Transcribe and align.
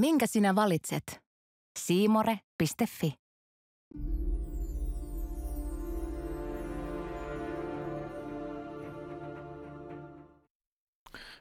Minkä 0.00 0.26
sinä 0.26 0.54
valitset? 0.54 1.20
Siimore.fi 1.78 3.14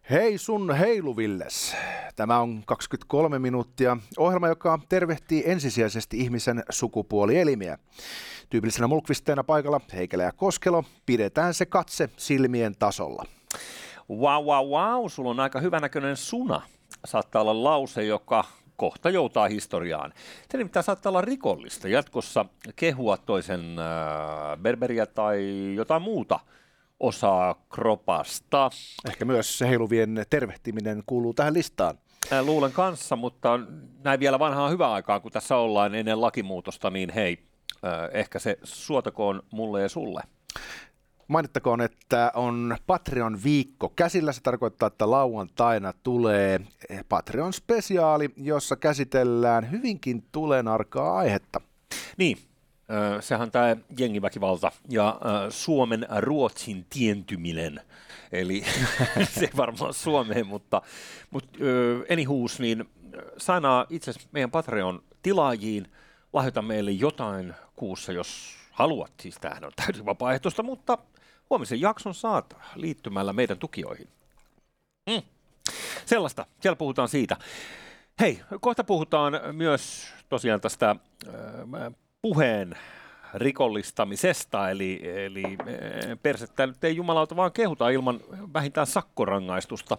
Hei 0.09 0.37
sun 0.37 0.75
heiluvilles. 0.75 1.75
Tämä 2.15 2.39
on 2.39 2.63
23 2.65 3.39
minuuttia. 3.39 3.97
Ohjelma, 4.17 4.47
joka 4.47 4.79
tervehtii 4.89 5.43
ensisijaisesti 5.45 6.19
ihmisen 6.19 6.63
sukupuolielimiä. 6.69 7.77
Tyypillisenä 8.49 8.87
mulkvisteena 8.87 9.43
paikalla 9.43 9.81
Heikelä 9.93 10.23
ja 10.23 10.31
Koskelo. 10.31 10.83
Pidetään 11.05 11.53
se 11.53 11.65
katse 11.65 12.09
silmien 12.17 12.75
tasolla. 12.79 13.25
Wow, 14.09 14.45
wow, 14.45 14.67
wow, 14.67 15.07
sulla 15.07 15.29
on 15.29 15.39
aika 15.39 15.59
hyvänäköinen 15.59 16.17
suna. 16.17 16.61
Saattaa 17.05 17.41
olla 17.41 17.63
lause, 17.63 18.03
joka 18.03 18.45
kohta 18.75 19.09
joutaa 19.09 19.47
historiaan. 19.47 20.13
Se 20.51 20.57
nimittäin 20.57 20.83
saattaa 20.83 21.09
olla 21.09 21.21
rikollista 21.21 21.87
jatkossa 21.87 22.45
kehua 22.75 23.17
toisen 23.17 23.79
äh, 23.79 24.57
berberiä 24.57 25.05
tai 25.05 25.43
jotain 25.75 26.01
muuta 26.01 26.39
osaa 26.99 27.55
kropasta. 27.69 28.69
Ehkä 29.07 29.25
myös 29.25 29.57
se 29.57 29.69
heiluvien 29.69 30.25
tervehtiminen 30.29 31.03
kuuluu 31.05 31.33
tähän 31.33 31.53
listaan. 31.53 31.97
Äh, 32.33 32.45
luulen 32.45 32.71
kanssa, 32.71 33.15
mutta 33.15 33.59
näin 34.03 34.19
vielä 34.19 34.39
vanhaa 34.39 34.69
hyvää 34.69 34.91
aikaa, 34.91 35.19
kun 35.19 35.31
tässä 35.31 35.55
ollaan 35.55 35.95
ennen 35.95 36.21
lakimuutosta, 36.21 36.89
niin 36.89 37.09
hei, 37.09 37.43
äh, 37.85 38.09
ehkä 38.11 38.39
se 38.39 38.57
suotakoon 38.63 39.43
mulle 39.51 39.81
ja 39.81 39.89
sulle. 39.89 40.21
Mainittakoon, 41.29 41.81
että 41.81 42.31
on 42.35 42.77
Patreon 42.87 43.43
viikko 43.43 43.89
käsillä. 43.95 44.31
Se 44.31 44.41
tarkoittaa, 44.41 44.87
että 44.87 45.11
lauantaina 45.11 45.93
tulee 46.03 46.59
Patreon 47.09 47.53
spesiaali, 47.53 48.29
jossa 48.37 48.75
käsitellään 48.75 49.71
hyvinkin 49.71 50.23
tulenarkaa 50.31 51.17
aihetta. 51.17 51.61
Niin, 52.17 52.37
sehän 53.19 53.51
tämä 53.51 53.75
jengiväkivalta 53.99 54.71
ja 54.89 55.19
Suomen 55.49 56.07
Ruotsin 56.17 56.85
tientyminen. 56.89 57.81
Eli 58.31 58.63
se 59.33 59.45
ei 59.45 59.51
varmaan 59.57 59.93
Suomeen, 59.93 60.47
mutta, 60.47 60.81
mutta 61.31 61.59
anyhoos, 62.11 62.59
niin 62.59 62.89
sainaa 63.37 63.85
itse 63.89 64.11
meidän 64.31 64.51
Patreon 64.51 65.03
tilaajiin, 65.23 65.87
lahjoita 66.33 66.61
meille 66.61 66.91
jotain 66.91 67.53
kuussa, 67.75 68.11
jos 68.11 68.55
haluat. 68.71 69.11
Siis 69.21 69.35
tämähän 69.41 69.65
on 69.65 69.71
täysin 69.75 70.05
vapaaehtoista, 70.05 70.63
mutta 70.63 70.97
huomisen 71.49 71.81
jakson 71.81 72.13
saat 72.13 72.57
liittymällä 72.75 73.33
meidän 73.33 73.57
tukioihin. 73.57 74.07
Mm. 75.09 75.21
Sellaista, 76.05 76.45
siellä 76.59 76.75
puhutaan 76.75 77.09
siitä. 77.09 77.37
Hei, 78.19 78.39
kohta 78.61 78.83
puhutaan 78.83 79.39
myös 79.51 80.13
tosiaan 80.29 80.61
tästä 80.61 80.89
äh, 80.89 81.93
puheen 82.21 82.77
rikollistamisesta, 83.33 84.69
eli, 84.69 85.01
eli 85.03 85.57
persettä 86.23 86.67
nyt 86.67 86.83
ei 86.83 86.95
jumalauta 86.95 87.35
vaan 87.35 87.51
kehuta 87.51 87.89
ilman 87.89 88.19
vähintään 88.53 88.87
sakkorangaistusta. 88.87 89.97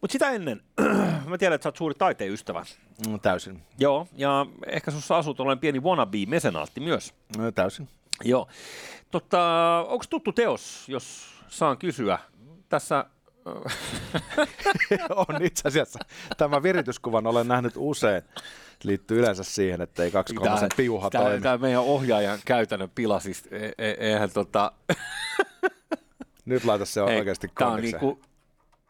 Mutta 0.00 0.12
sitä 0.12 0.30
ennen, 0.30 0.62
mä 1.28 1.38
tiedän, 1.38 1.54
että 1.54 1.62
sä 1.62 1.68
oot 1.68 1.76
suuri 1.76 1.94
taiteen 1.94 2.32
ystävä. 2.32 2.64
No, 3.08 3.18
täysin. 3.18 3.62
Joo, 3.78 4.08
ja 4.16 4.46
ehkä 4.66 4.90
sussa 4.90 5.16
asuu 5.16 5.34
tuollainen 5.34 5.60
pieni 5.60 5.80
wannabe-mesenaatti 5.80 6.80
myös. 6.80 7.14
No, 7.38 7.52
täysin. 7.52 7.88
Joo. 8.24 8.48
Tota, 9.10 9.40
onko 9.88 10.04
tuttu 10.10 10.32
teos, 10.32 10.88
jos 10.88 11.26
saan 11.48 11.78
kysyä? 11.78 12.18
Tässä 12.68 13.04
on 15.28 15.42
itse 15.42 15.68
asiassa. 15.68 15.98
Tämä 16.36 16.62
virityskuvan 16.62 17.26
olen 17.26 17.48
nähnyt 17.48 17.72
usein. 17.76 18.22
Liittyy 18.84 19.18
yleensä 19.18 19.44
siihen, 19.44 19.80
että 19.80 20.02
ei 20.02 20.10
kaksi 20.10 20.34
kolmasen 20.34 20.68
piuha 20.76 21.10
tämä, 21.10 21.24
toimi. 21.24 21.40
Tämä 21.40 21.58
meidän 21.58 21.82
ohjaajan 21.82 22.38
käytännön 22.44 22.90
pila, 22.94 23.20
siis 23.20 23.44
e, 23.50 23.72
e, 23.78 23.90
eihän 23.90 24.30
tota... 24.30 24.72
Nyt 26.44 26.64
laita 26.64 26.84
se 26.84 27.00
Ei, 27.00 27.18
oikeasti 27.18 27.48
kondikseen. 27.48 28.02
niinku, 28.02 28.22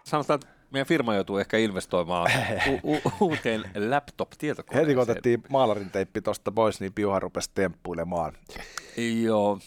sanotaan, 0.04 0.40
että 0.42 0.55
meidän 0.70 0.86
firma 0.86 1.14
joutuu 1.14 1.38
ehkä 1.38 1.56
investoimaan 1.56 2.30
u- 2.84 2.90
u- 2.94 3.12
uuteen 3.20 3.64
laptop-tietokoneeseen. 3.88 4.86
Heti 4.86 4.94
kun 4.94 5.02
otettiin 5.02 5.42
maalarin 5.48 5.90
teippi 5.90 6.20
tuosta 6.22 6.52
pois, 6.52 6.80
niin 6.80 6.92
piuha 6.92 7.20
rupesi 7.20 7.50
temppuilemaan. 7.54 8.32
Joo. 9.22 9.58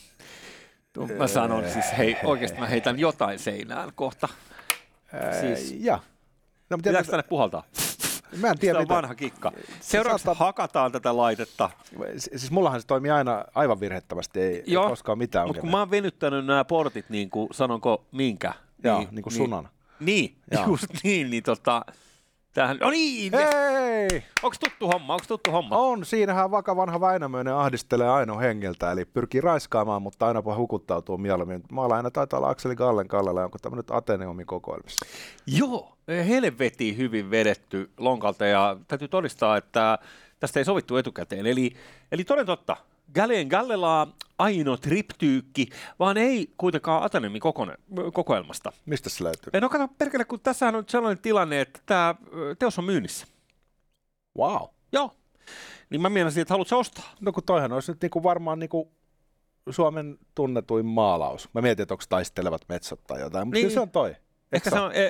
Mä 1.18 1.28
sanon 1.28 1.70
siis, 1.70 1.86
hei, 1.98 2.18
oikeasti 2.24 2.60
mä 2.60 2.68
heitän 2.68 3.00
jotain 3.00 3.40
seinään 3.40 3.92
kohta. 3.96 4.28
Siis. 5.40 5.76
Ja. 5.80 6.00
No, 6.70 6.78
mutta 6.78 6.90
pitääkö 6.90 7.10
tänne 7.12 7.24
puhaltaa? 7.24 7.64
mä 8.38 8.48
en 8.48 8.60
tiedä, 8.60 8.74
Se 8.74 8.78
on 8.78 8.84
mitä. 8.84 8.94
vanha 8.96 9.16
kikka. 9.16 9.52
Seuraavaksi 9.80 10.24
saattaa- 10.24 10.46
hakataan 10.46 10.92
tätä 10.92 11.18
laitetta. 11.18 11.70
Si- 12.18 12.30
Siis 12.36 12.52
mullahan 12.52 12.82
se 12.82 12.88
toimii 12.88 13.12
aina 13.12 13.46
aivan 13.56 13.80
virhettävästi, 13.80 14.42
ei, 14.42 14.56
ei 14.68 14.76
koskaan 14.76 15.18
mitään 15.18 15.48
mutta 15.48 15.62
kun 15.62 15.72
mä 15.72 15.80
oon 15.80 15.92
venyttänyt 15.92 16.46
nämä 16.46 16.66
portit, 16.66 17.10
niin 17.10 17.30
kuin, 17.30 17.48
sanonko 17.52 18.06
minkä? 18.12 18.54
Joo, 18.84 19.08
niin 19.12 19.24
kuin 19.24 19.34
sunan. 19.34 19.64
Niin, 19.64 19.74
Joo. 20.52 20.66
just 20.68 20.86
niin, 21.04 21.30
niin 21.30 21.44
tota, 21.44 21.82
tämähän, 22.54 22.78
no 22.78 22.90
niin, 22.90 23.34
Hei! 23.34 24.24
onko 24.44 24.56
tuttu 24.60 24.88
homma, 24.88 25.14
onko 25.14 25.26
tuttu 25.28 25.52
homma? 25.52 25.78
On, 25.78 26.06
siinähän 26.06 26.52
vaka 26.52 26.76
vanha 26.76 27.02
Väinämöinen 27.02 27.54
ahdistelee 27.54 28.10
Aino 28.10 28.40
hengeltä, 28.40 28.92
eli 28.92 29.06
pyrkii 29.06 29.42
raiskaamaan, 29.42 30.02
mutta 30.02 30.28
aina 30.28 30.44
hukuttautuu 30.56 31.18
mieluummin. 31.18 31.64
Maalla 31.72 31.96
aina 31.96 32.12
taitaa 32.12 32.38
olla 32.38 32.50
Akseli 32.50 32.76
Gallen 32.76 33.08
kallella, 33.08 33.44
onko 33.44 33.58
tämä 33.62 33.76
nyt 33.76 33.92
Ateneumin 33.92 34.46
kokoelmissa? 34.46 35.06
Joo, 35.48 35.98
helvetin 36.08 36.98
hyvin 36.98 37.32
vedetty 37.32 37.90
lonkalta 37.98 38.46
ja 38.46 38.78
täytyy 38.88 39.08
todistaa, 39.08 39.58
että 39.58 40.00
tästä 40.40 40.60
ei 40.60 40.66
sovittu 40.66 40.98
etukäteen. 40.98 41.46
Eli, 41.46 41.76
eli 42.12 42.24
toden 42.24 42.46
totta, 42.46 42.78
Galeen 43.16 43.48
Gallelaa 43.48 44.16
aino 44.38 44.78
triptyykki, 44.78 45.70
vaan 46.00 46.18
ei 46.18 46.54
kuitenkaan 46.58 47.10
kokone, 47.40 47.76
kokoelmasta. 48.14 48.72
Mistä 48.86 49.10
se 49.10 49.24
löytyy? 49.24 49.62
No 49.62 49.70
kato 49.70 49.88
perkele, 49.98 50.26
kun 50.26 50.40
tässähän 50.40 50.76
on 50.76 50.84
sellainen 50.88 51.22
tilanne, 51.22 51.62
että 51.62 51.80
tämä 51.86 52.16
teos 52.60 52.80
on 52.80 52.86
myynnissä. 52.86 53.28
Wow. 54.38 54.62
Joo. 54.92 55.16
Niin 55.90 56.02
mä 56.02 56.10
mielestäni, 56.10 56.42
että 56.42 56.54
haluatko 56.54 56.80
ostaa? 56.80 57.14
No 57.22 57.32
kun 57.32 57.44
toihan 57.44 57.72
olisi 57.72 57.92
nyt 57.92 58.02
niinku 58.02 58.24
varmaan 58.24 58.60
niinku 58.60 58.92
Suomen 59.70 60.18
tunnetuin 60.36 60.86
maalaus. 60.86 61.50
Mä 61.54 61.62
mietin, 61.62 61.84
että 61.84 61.94
onko 61.94 62.04
taistelevat 62.10 62.62
metsot 62.70 63.04
tai 63.08 63.20
jotain, 63.20 63.48
mutta 63.48 63.60
niin. 63.60 63.72
se 63.72 63.80
on 63.80 63.90
toi. 63.90 64.16
Ehkä 64.52 64.70
se 64.70 64.80
on, 64.80 64.92
e, 64.96 65.10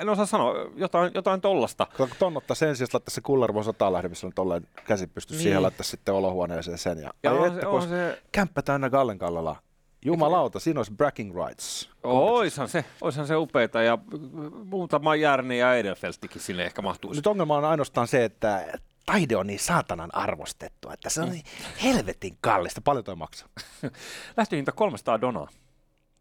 en 0.00 0.08
osaa 0.08 0.26
sanoa, 0.26 0.54
jotain, 0.76 1.10
jotain 1.14 1.40
tollasta. 1.40 1.86
Kun 1.96 2.08
ton 2.18 2.36
ottaa 2.36 2.54
sen 2.54 2.76
sijaan, 2.76 2.88
laittaa 2.92 3.14
se 3.14 3.20
Kullervon 3.20 3.64
sotalähde, 3.64 4.08
missä 4.08 4.26
on 4.26 4.32
tolleen 4.34 4.66
käsi 4.86 5.06
pysty 5.06 5.34
Niin. 5.34 5.42
siihen, 5.42 5.62
laittaa 5.62 5.84
sitten 5.84 6.14
olohuoneeseen 6.14 6.78
sen. 6.78 6.98
Ja, 6.98 7.10
Ja 7.22 7.30
ai 7.30 7.38
on 7.38 7.46
että, 7.46 7.60
se- 7.60 7.66
kun 7.66 7.74
on 7.82 7.88
se- 7.88 8.22
kämppä 8.32 8.62
täynnä 8.62 8.90
Gallen. 8.90 9.18
Jumalauta, 10.04 10.60
siinä 10.60 10.80
olisi 10.80 10.92
bragging 10.92 11.34
rights. 11.46 11.90
Oishan 12.02 12.68
se, 12.68 12.84
oishan 13.00 13.26
se 13.26 13.36
upeeta 13.36 13.82
ja 13.82 13.98
muutama 14.64 15.16
Järni 15.16 15.58
ja 15.58 15.74
Edelfeltikin 15.74 16.40
sinne 16.42 16.64
ehkä 16.64 16.82
mahtuisi. 16.82 17.18
Nyt 17.18 17.26
ongelma 17.26 17.56
on 17.56 17.64
ainoastaan 17.64 18.08
se, 18.08 18.24
että 18.24 18.78
taide 19.06 19.36
on 19.36 19.46
niin 19.46 19.58
saatanan 19.60 20.14
arvostettu, 20.14 20.90
että 20.90 21.10
se 21.10 21.20
on 21.20 21.30
niin 21.30 21.44
helvetin 21.82 22.38
kallista. 22.40 22.80
Paljon 22.80 23.04
toi 23.04 23.16
maksaa? 23.16 23.48
Lähtöhinta 24.36 24.72
300 24.72 25.20
donaa. 25.20 25.48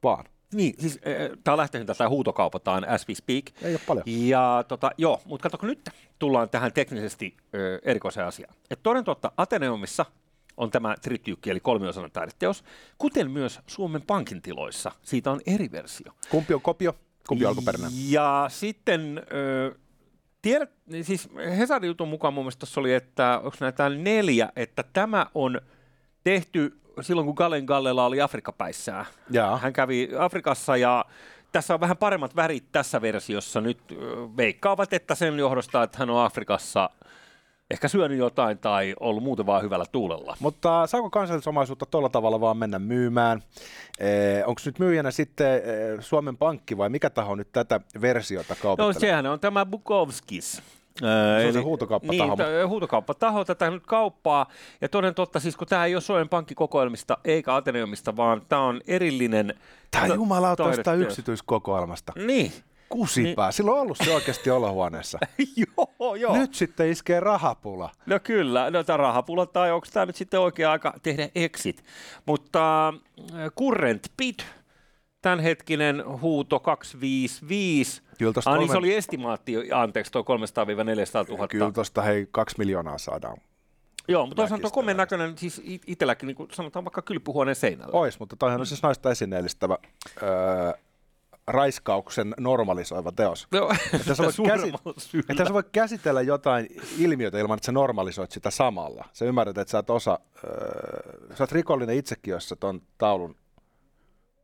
Vaan. 0.04 0.26
Niin, 0.54 0.74
siis 0.80 1.00
tämä 1.44 1.54
on 1.54 1.58
lähtöhinta 1.58 1.96
tai 1.96 2.08
huutokaupataan 2.08 2.90
as 2.90 3.08
we 3.08 3.16
speak. 3.16 3.46
Ei 3.62 3.74
ole 3.74 3.82
paljon. 3.88 4.04
Ja 4.08 4.64
tota, 4.68 4.92
joo, 4.98 5.22
mutta 5.26 5.44
katsoko 5.44 5.66
nyt 5.66 5.90
tullaan 6.20 6.50
tähän 6.50 6.74
teknisesti 6.74 7.38
ö, 7.56 7.80
erikoiseen 7.84 8.28
asiaan. 8.28 8.54
Et 8.70 8.80
toden 8.84 9.04
totta, 9.04 9.32
Ateneumissa 9.38 10.06
on 10.58 10.72
tämä 10.72 10.96
trityykki, 11.02 11.50
eli 11.50 11.60
kolmiosainen 11.60 12.12
taideteos, 12.12 12.64
kuten 12.98 13.32
myös 13.32 13.60
Suomen 13.68 14.02
Pankin 14.02 14.42
tiloissa. 14.42 14.92
Siitä 15.02 15.32
on 15.32 15.42
eri 15.48 15.72
versio. 15.72 16.12
Kumpi 16.30 16.54
on 16.54 16.62
kopio? 16.62 16.96
Kumpi 17.28 17.46
on 17.46 17.50
alkuperäinen? 17.50 17.92
Ja 18.12 18.46
sitten, 18.50 19.24
ö, 19.34 19.76
tiedät, 20.42 20.72
siis 21.02 21.30
Hesarin 21.58 21.88
jutun 21.88 22.08
mukaan 22.08 22.34
mun 22.34 22.44
mielestä 22.44 22.66
oli, 22.78 22.94
että 22.94 23.40
onko 23.44 23.58
näitä 23.60 23.90
neljä, 23.90 24.50
että 24.56 24.84
tämä 24.94 25.26
on 25.36 25.62
tehty 26.24 26.80
silloin, 27.02 27.26
kun 27.26 27.36
Gallen 27.38 27.66
Gallela 27.66 28.06
oli 28.06 28.22
Afrikkapäissään. 28.22 29.06
Jaa. 29.30 29.58
Hän 29.58 29.74
kävi 29.74 30.10
Afrikassa 30.20 30.78
ja 30.78 31.06
tässä 31.52 31.74
on 31.74 31.80
vähän 31.80 31.98
paremmat 31.98 32.36
värit 32.36 32.72
tässä 32.72 33.02
versiossa 33.02 33.62
nyt. 33.62 33.80
Veikkaavat, 34.38 34.94
että 34.94 35.16
sen 35.16 35.40
johdosta, 35.40 35.84
että 35.84 35.98
hän 35.98 36.10
on 36.10 36.26
Afrikassa 36.26 36.90
ehkä 37.72 37.88
syönyt 37.88 38.18
jotain 38.18 38.58
tai 38.58 38.96
ollut 39.00 39.24
muuten 39.24 39.46
vaan 39.46 39.64
hyvällä 39.64 39.86
tuulella. 39.92 40.38
Mutta 40.40 40.88
saako 40.88 41.10
kansallisomaisuutta 41.10 41.86
tuolla 41.86 42.10
tavalla 42.10 42.42
vaan 42.42 42.58
mennä 42.58 42.80
myymään? 42.80 43.44
Onko 44.46 44.62
nyt 44.66 44.80
myyjänä 44.80 45.12
sitten 45.12 45.62
Suomen 46.00 46.38
Pankki 46.38 46.78
vai 46.78 46.90
mikä 46.90 47.10
taho 47.10 47.36
nyt 47.36 47.52
tätä 47.52 47.80
versiota 48.02 48.54
No 48.54 48.58
kaupittelee? 48.62 49.00
sehän 49.00 49.26
on 49.26 49.40
tämä 49.40 49.66
Se 51.00 51.48
on 51.48 51.54
se 51.54 51.60
huutokauppataho. 51.60 52.36
Niin, 52.36 52.68
huutokauppataho 52.68 53.46
tätä 53.46 53.70
nyt 53.70 53.86
kauppaa. 53.86 54.50
Ja 54.82 54.90
toden 54.90 55.16
totta, 55.16 55.40
siis 55.40 55.58
kun 55.58 55.68
tämä 55.68 55.86
ei 55.86 55.96
ole 55.96 56.02
Suomen 56.02 56.30
pankkikokoelmista 56.30 57.18
eikä 57.26 57.56
Ateneumista, 57.56 58.16
vaan 58.16 58.42
tämä 58.50 58.62
on 58.62 58.82
erillinen... 58.88 59.54
Tämä 59.92 60.08
jumalauta 60.08 60.64
jostain 60.64 60.84
taideteos. 60.84 61.12
yksityiskokoelmasta. 61.12 62.14
Niin. 62.16 62.52
Kusipää. 62.90 63.48
Niin. 63.48 63.54
Silloin 63.54 63.76
on 63.76 63.82
ollut 63.82 63.98
se 64.04 64.14
oikeasti 64.14 64.50
olohuoneessa. 64.50 65.20
joo, 65.78 66.16
joo. 66.16 66.38
Nyt 66.38 66.54
sitten 66.54 66.90
iskee 66.90 67.20
rahapula. 67.20 67.92
No 68.06 68.20
kyllä, 68.24 68.72
no 68.72 68.84
tämä 68.84 68.98
rahapula 68.98 69.46
tai 69.46 69.72
onko 69.72 69.88
tämä 69.94 70.06
nyt 70.06 70.16
sitten 70.16 70.40
oikea 70.40 70.72
aika 70.72 70.94
tehdä 71.04 71.30
exit. 71.36 71.84
Mutta 72.26 72.88
äh, 72.88 72.96
current 73.60 74.08
bid, 74.18 74.40
tämänhetkinen 75.22 76.04
huuto 76.22 76.60
255. 76.60 78.02
Kyllä 78.18 78.34
Ah, 78.38 78.44
kolme... 78.44 78.60
niin 78.60 78.70
se 78.72 78.78
oli 78.78 78.94
estimaatti, 78.96 79.72
anteeksi, 79.72 80.12
tuo 80.12 80.22
300-400 80.22 80.26
000. 81.32 81.48
Kyllä 81.48 81.72
tuosta 81.72 82.02
hei 82.02 82.28
kaksi 82.32 82.56
miljoonaa 82.58 82.98
saadaan. 82.98 83.38
Joo, 84.08 84.26
mutta 84.26 84.36
toisaalta 84.36 84.62
Väkistä 84.64 84.74
komeen 84.76 84.98
näköinen, 84.98 85.38
siis 85.38 85.62
it- 85.64 85.84
itselläkin, 85.88 86.28
niin 86.28 86.36
kuin 86.36 86.50
sanotaan 86.54 86.86
vaikka 86.86 87.02
kylpyhuoneen 87.02 87.56
seinällä. 87.56 88.00
Ois, 88.00 88.20
mutta 88.20 88.36
toihan 88.36 88.60
on 88.60 88.66
siis 88.66 88.84
naista 88.84 89.12
esineellistävä 89.12 89.78
öö, 90.24 90.30
raiskauksen 91.48 92.34
normalisoiva 92.40 93.12
teos. 93.12 93.48
Joo, 93.52 93.74
Että 93.94 94.16
sä, 94.16 94.24
voit 94.24 94.28
käsi... 94.28 94.36
suuremmalla 94.36 94.94
syyllä. 94.98 95.26
että 95.30 95.46
sä 95.46 95.54
voit 95.54 95.68
käsitellä 95.72 96.22
jotain 96.22 96.68
ilmiötä 96.98 97.40
ilman, 97.40 97.58
että 97.58 97.66
sä 97.66 97.72
normalisoit 97.72 98.32
sitä 98.32 98.52
samalla. 98.52 99.06
Sä 99.14 99.26
ymmärrät, 99.26 99.58
että 99.58 99.72
sä 99.72 99.78
oot 99.78 99.90
osa, 99.90 100.20
öö, 100.44 101.36
sä 101.36 101.44
oot 101.44 101.52
rikollinen 101.52 101.96
itsekin, 101.98 102.32
jos 102.32 102.50
sä 102.50 102.56
ton 102.56 102.82
taulun 102.98 103.36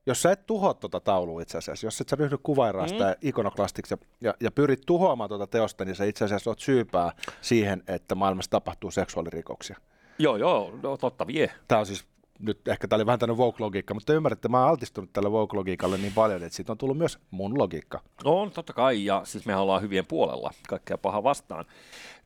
jos 0.06 0.22
sä 0.22 0.32
et 0.32 0.46
tuhoa 0.46 0.74
tuota 0.74 1.00
taulua 1.00 1.42
itse 1.42 1.58
asiassa, 1.58 1.88
jos 1.88 2.02
et 2.02 2.10
sä 2.10 2.16
ryhdy 2.16 2.38
kuvairaa 2.44 2.88
sitä 2.88 3.08
mm. 3.10 3.28
ikonoklastiksi 3.28 3.94
ja, 3.94 3.98
ja, 4.22 4.34
ja 4.40 4.52
pyrit 4.52 4.82
tuhoamaan 4.86 5.30
tuota 5.30 5.48
teosta, 5.48 5.86
niin 5.86 5.96
sä 5.96 6.04
itse 6.04 6.26
asiassa 6.26 6.50
oot 6.50 6.60
syypää 6.60 7.12
siihen, 7.42 7.84
että 7.88 8.16
maailmassa 8.16 8.52
tapahtuu 8.52 8.92
seksuaalirikoksia. 8.92 9.78
Joo, 10.20 10.38
joo, 10.38 10.74
no, 10.84 10.98
totta 10.98 11.28
vie. 11.28 11.52
Tämä 11.68 11.80
on 11.80 11.86
siis, 11.86 12.06
nyt 12.44 12.68
ehkä 12.68 12.88
tämä 12.88 12.98
oli 12.98 13.06
vähän 13.06 13.20
tämmöinen 13.20 13.46
woke-logiikka, 13.46 13.94
mutta 13.94 14.14
te 14.14 14.18
ymmärrätte, 14.18 14.48
mä 14.48 14.60
oon 14.60 14.70
altistunut 14.70 15.14
tälle 15.14 15.30
woke-logiikalle 15.30 15.98
niin 15.98 16.14
paljon, 16.14 16.44
että 16.44 16.56
siitä 16.56 16.72
on 16.72 16.78
tullut 16.78 16.98
myös 16.98 17.20
mun 17.32 17.58
logiikka. 17.58 18.02
On, 18.24 18.52
totta 18.52 18.74
kai, 18.74 19.06
ja 19.06 19.22
siis 19.26 19.46
mehän 19.46 19.62
ollaan 19.62 19.82
hyvien 19.82 20.06
puolella 20.06 20.52
kaikkea 20.68 20.98
pahaa 20.98 21.24
vastaan. 21.24 21.66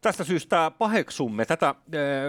Tästä 0.01 0.23
syystä 0.23 0.71
paheksumme 0.77 1.45
tätä, 1.45 1.75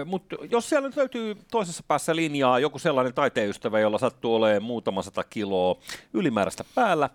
mutta 0.05 0.35
jos 0.51 0.69
siellä 0.69 0.87
nyt 0.87 0.97
löytyy 0.97 1.37
toisessa 1.51 1.83
päässä 1.87 2.15
linjaa 2.15 2.59
joku 2.59 2.79
sellainen 2.79 3.13
taiteenystävä, 3.13 3.79
jolla 3.79 3.97
sattuu 3.97 4.35
olemaan 4.35 4.63
muutama 4.63 5.01
sata 5.01 5.23
kiloa 5.23 5.75
ylimääräistä 6.13 6.63
päällä, 6.75 7.09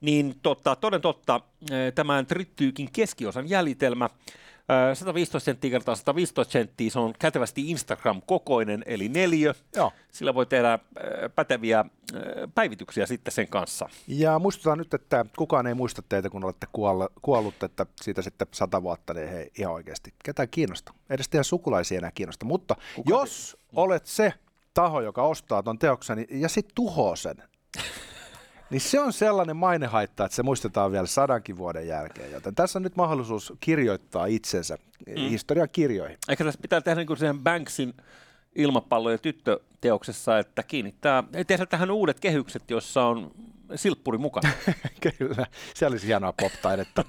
niin 0.00 0.34
totta, 0.42 0.76
toden 0.76 1.00
totta, 1.00 1.40
eh, 1.70 1.92
tämän 1.94 2.26
trittyykin 2.26 2.88
keskiosan 2.92 3.50
jäljitelmä, 3.50 4.04
eh, 4.04 4.12
115 4.94 5.44
senttiä 5.44 5.70
kertaa 5.70 5.94
115 5.94 6.52
senttiä, 6.52 6.90
se 6.90 6.98
on 6.98 7.14
kätevästi 7.18 7.70
Instagram-kokoinen, 7.70 8.82
eli 8.86 9.08
neljö. 9.08 9.54
Joo. 9.76 9.92
Sillä 10.12 10.34
voi 10.34 10.46
tehdä 10.46 10.74
eh, 10.74 10.80
päteviä 11.34 11.84
päivityksiä 12.54 13.06
sitten 13.06 13.32
sen 13.32 13.48
kanssa. 13.48 13.88
Ja 14.08 14.38
muistutan 14.38 14.78
nyt, 14.78 14.94
että 14.94 15.26
kukaan 15.36 15.66
ei 15.66 15.74
muista 15.74 16.02
teitä, 16.08 16.30
kun 16.30 16.44
olette 16.44 16.66
kuollut, 17.22 17.62
että 17.62 17.86
siitä 18.02 18.22
sitten 18.22 18.48
sata 18.54 18.82
vuotta, 18.82 19.14
niin 19.14 19.28
hei, 19.28 19.50
ihan 19.58 19.74
oikeasti. 19.74 20.14
Ketään 20.24 20.48
kiinnosta. 20.48 20.92
Edes 21.10 21.28
teidän 21.28 21.44
sukulaisia 21.44 21.98
enää 21.98 22.10
kiinnosta. 22.14 22.46
Mutta 22.46 22.76
Kuka 22.96 23.10
jos 23.10 23.56
te... 23.60 23.66
olet 23.76 24.06
se 24.06 24.34
taho, 24.74 25.00
joka 25.00 25.22
ostaa 25.22 25.62
ton 25.62 25.78
teoksen 25.78 26.16
niin- 26.16 26.40
ja 26.40 26.48
sitten 26.48 26.74
tuhoaa 26.74 27.16
sen, 27.16 27.36
niin 28.70 28.80
se 28.80 29.00
on 29.00 29.12
sellainen 29.12 29.56
mainehaitta, 29.56 30.24
että 30.24 30.36
se 30.36 30.42
muistetaan 30.42 30.92
vielä 30.92 31.06
sadankin 31.06 31.56
vuoden 31.56 31.88
jälkeen. 31.88 32.32
Joten 32.32 32.54
tässä 32.54 32.78
on 32.78 32.82
nyt 32.82 32.96
mahdollisuus 32.96 33.52
kirjoittaa 33.60 34.26
itsensä 34.26 34.78
mm. 35.06 35.14
historian 35.14 35.68
kirjoihin. 35.72 36.18
Ehkä 36.28 36.44
tässä 36.44 36.60
pitää 36.62 36.80
tehdä 36.80 37.00
niin 37.00 37.06
kuin 37.06 37.16
sen 37.16 37.38
Banksin 37.38 37.94
ilmapallo- 38.54 39.10
ja 39.10 39.18
tyttöteoksessa, 39.18 40.38
että 40.38 40.62
kiinnittää, 40.62 41.24
tehdä 41.46 41.66
tähän 41.66 41.90
uudet 41.90 42.20
kehykset, 42.20 42.70
joissa 42.70 43.04
on 43.04 43.30
silppuri 43.74 44.18
mukana. 44.18 44.50
Kyllä, 45.18 45.46
se 45.74 45.86
olisi 45.86 46.06
hienoa 46.06 46.32
pop-taidetta. 46.32 47.04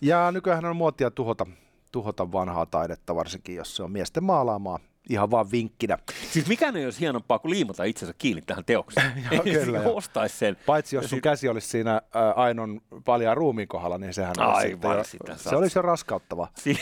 Ja 0.00 0.32
nykyään 0.32 0.64
on 0.64 0.76
muotia 0.76 1.10
tuhota, 1.10 1.46
tuhota 1.92 2.32
vanhaa 2.32 2.66
taidetta, 2.66 3.14
varsinkin 3.14 3.56
jos 3.56 3.76
se 3.76 3.82
on 3.82 3.92
miesten 3.92 4.24
maalaamaa. 4.24 4.78
Ihan 5.08 5.30
vaan 5.30 5.50
vinkkinä. 5.50 5.98
Siis 6.30 6.46
mikään 6.48 6.76
ei 6.76 6.84
olisi 6.84 7.00
hienompaa 7.00 7.38
kuin 7.38 7.50
liimata 7.50 7.84
itsensä 7.84 8.14
kiinni 8.18 8.42
tähän 8.42 8.64
teokseen. 8.64 9.12
Joo, 9.32 9.42
kyllä, 9.42 9.78
joo. 9.78 9.96
ostaisi 9.96 10.36
sen. 10.38 10.56
Paitsi 10.66 10.96
jos 10.96 11.02
Ja 11.02 11.08
sun 11.08 11.16
sit- 11.16 11.22
käsi 11.22 11.48
olisi 11.48 11.68
siinä 11.68 12.02
ää, 12.14 12.32
Ainon 12.32 12.80
paljaan 13.04 13.36
ruumiin 13.36 13.68
kohdalla, 13.68 13.98
niin 13.98 14.14
sehän 14.14 14.34
olisi 14.38 14.66
Aivan, 14.66 14.96
jo, 14.98 15.04
sitä 15.04 15.36
se 15.36 15.56
olisi 15.56 15.78
jo 15.78 15.82
raskauttava. 15.82 16.48
Si- 16.62 16.78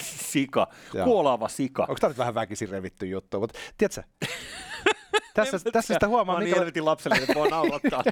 sika, 0.00 0.66
Joo. 0.94 1.04
kuolaava 1.04 1.48
sika. 1.48 1.82
Onko 1.82 1.94
tämä 2.00 2.08
nyt 2.08 2.18
vähän 2.18 2.34
väkisin 2.34 2.68
revitty 2.68 3.06
juttu? 3.06 3.40
Mutta 3.40 3.58
tiedätkö, 3.78 4.02
tässä, 5.34 5.58
tässä 5.72 5.94
sitä 5.94 6.08
huomaa, 6.08 6.34
Mä 6.40 6.54
oon 6.54 6.70
niin 6.74 6.84
lapsellinen, 6.84 7.22
että 7.22 7.34
voi 7.34 7.48
naurattaa. 7.50 8.02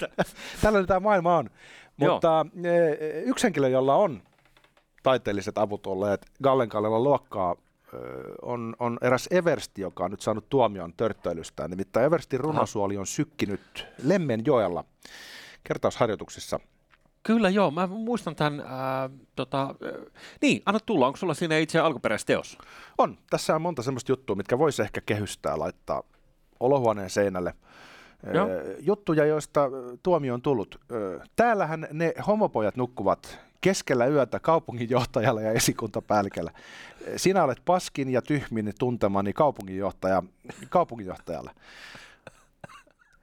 tällainen 0.62 0.86
tämä 0.88 1.00
maailma 1.00 1.36
on. 1.36 1.50
Joo. 1.98 2.14
Mutta 2.14 2.46
e, 2.64 3.20
yksi 3.20 3.44
henkilö, 3.44 3.68
jolla 3.68 3.94
on 3.94 4.22
taiteelliset 5.02 5.58
avut 5.58 5.86
olleet 5.86 6.26
Gallenkallella 6.42 7.00
luokkaa, 7.00 7.56
on, 8.42 8.76
on 8.78 8.98
eräs 9.02 9.28
Eversti, 9.30 9.82
joka 9.82 10.04
on 10.04 10.10
nyt 10.10 10.20
saanut 10.20 10.48
tuomion 10.48 10.92
törttöilystään. 10.96 11.70
Nimittäin 11.70 12.06
Everstin 12.06 12.40
runosuoli 12.40 12.96
on 12.96 13.06
sykkinyt 13.06 13.86
Lemmenjoella 14.04 14.84
kertausharjoituksissa. 15.64 16.60
Kyllä 17.22 17.48
joo, 17.48 17.70
mä 17.70 17.86
muistan 17.86 18.36
tämän, 18.36 18.64
ää, 18.66 19.10
tota, 19.36 19.74
niin, 20.42 20.62
anna 20.66 20.80
tulla, 20.86 21.06
onko 21.06 21.16
sulla 21.16 21.34
siinä 21.34 21.58
itse 21.58 21.78
alkuperäisteos? 21.78 22.58
On. 22.98 23.18
Tässä 23.30 23.54
on 23.54 23.62
monta 23.62 23.82
semmoista 23.82 24.12
juttua, 24.12 24.36
mitkä 24.36 24.58
voisi 24.58 24.82
ehkä 24.82 25.00
kehystää 25.00 25.58
laittaa 25.58 26.02
olohuoneen 26.60 27.10
seinälle. 27.10 27.54
Joo. 28.34 28.46
Juttuja, 28.80 29.24
joista 29.24 29.70
tuomio 30.02 30.34
on 30.34 30.42
tullut. 30.42 30.80
Täällähän 31.36 31.88
ne 31.92 32.14
homopojat 32.26 32.76
nukkuvat 32.76 33.38
keskellä 33.60 34.06
yötä 34.06 34.40
kaupunginjohtajalla 34.40 35.40
ja 35.40 35.52
esikuntapäälliköllä. 35.52 36.50
Sinä 37.16 37.44
olet 37.44 37.62
paskin 37.64 38.10
ja 38.10 38.22
tyhmin 38.22 38.72
tuntemani 38.78 39.32
kaupunginjohtaja, 39.32 40.22
kaupunginjohtajalle. 40.68 41.50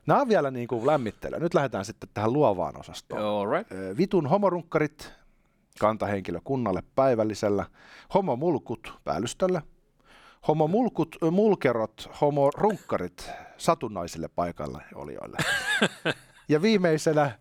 Nämä 0.08 0.22
on 0.22 0.30
vielä 0.30 0.52
niin 0.52 0.68
kuin 0.68 0.88
lämmittelyä. 0.88 1.40
Nyt 1.40 1.54
lähdetään 1.54 1.86
sitten 1.86 2.10
tähän 2.14 2.34
luovaan 2.34 2.80
osastoon. 2.80 3.22
All 3.22 3.52
right. 3.52 3.72
Vitun 3.98 4.28
homorunkkarit 4.28 5.12
kantahenkilö 5.80 6.40
kunnalle 6.44 6.84
päivällisellä, 6.96 7.66
homomulkut 8.14 8.94
päällystöllä, 9.04 9.62
homomulkut, 10.48 11.16
mulkerot, 11.32 12.10
homorunkkarit 12.22 13.30
satunnaisille 13.58 14.28
paikalle 14.28 14.84
olijoille. 14.96 15.38
Ja 16.50 16.62
viimeisenä 16.62 17.32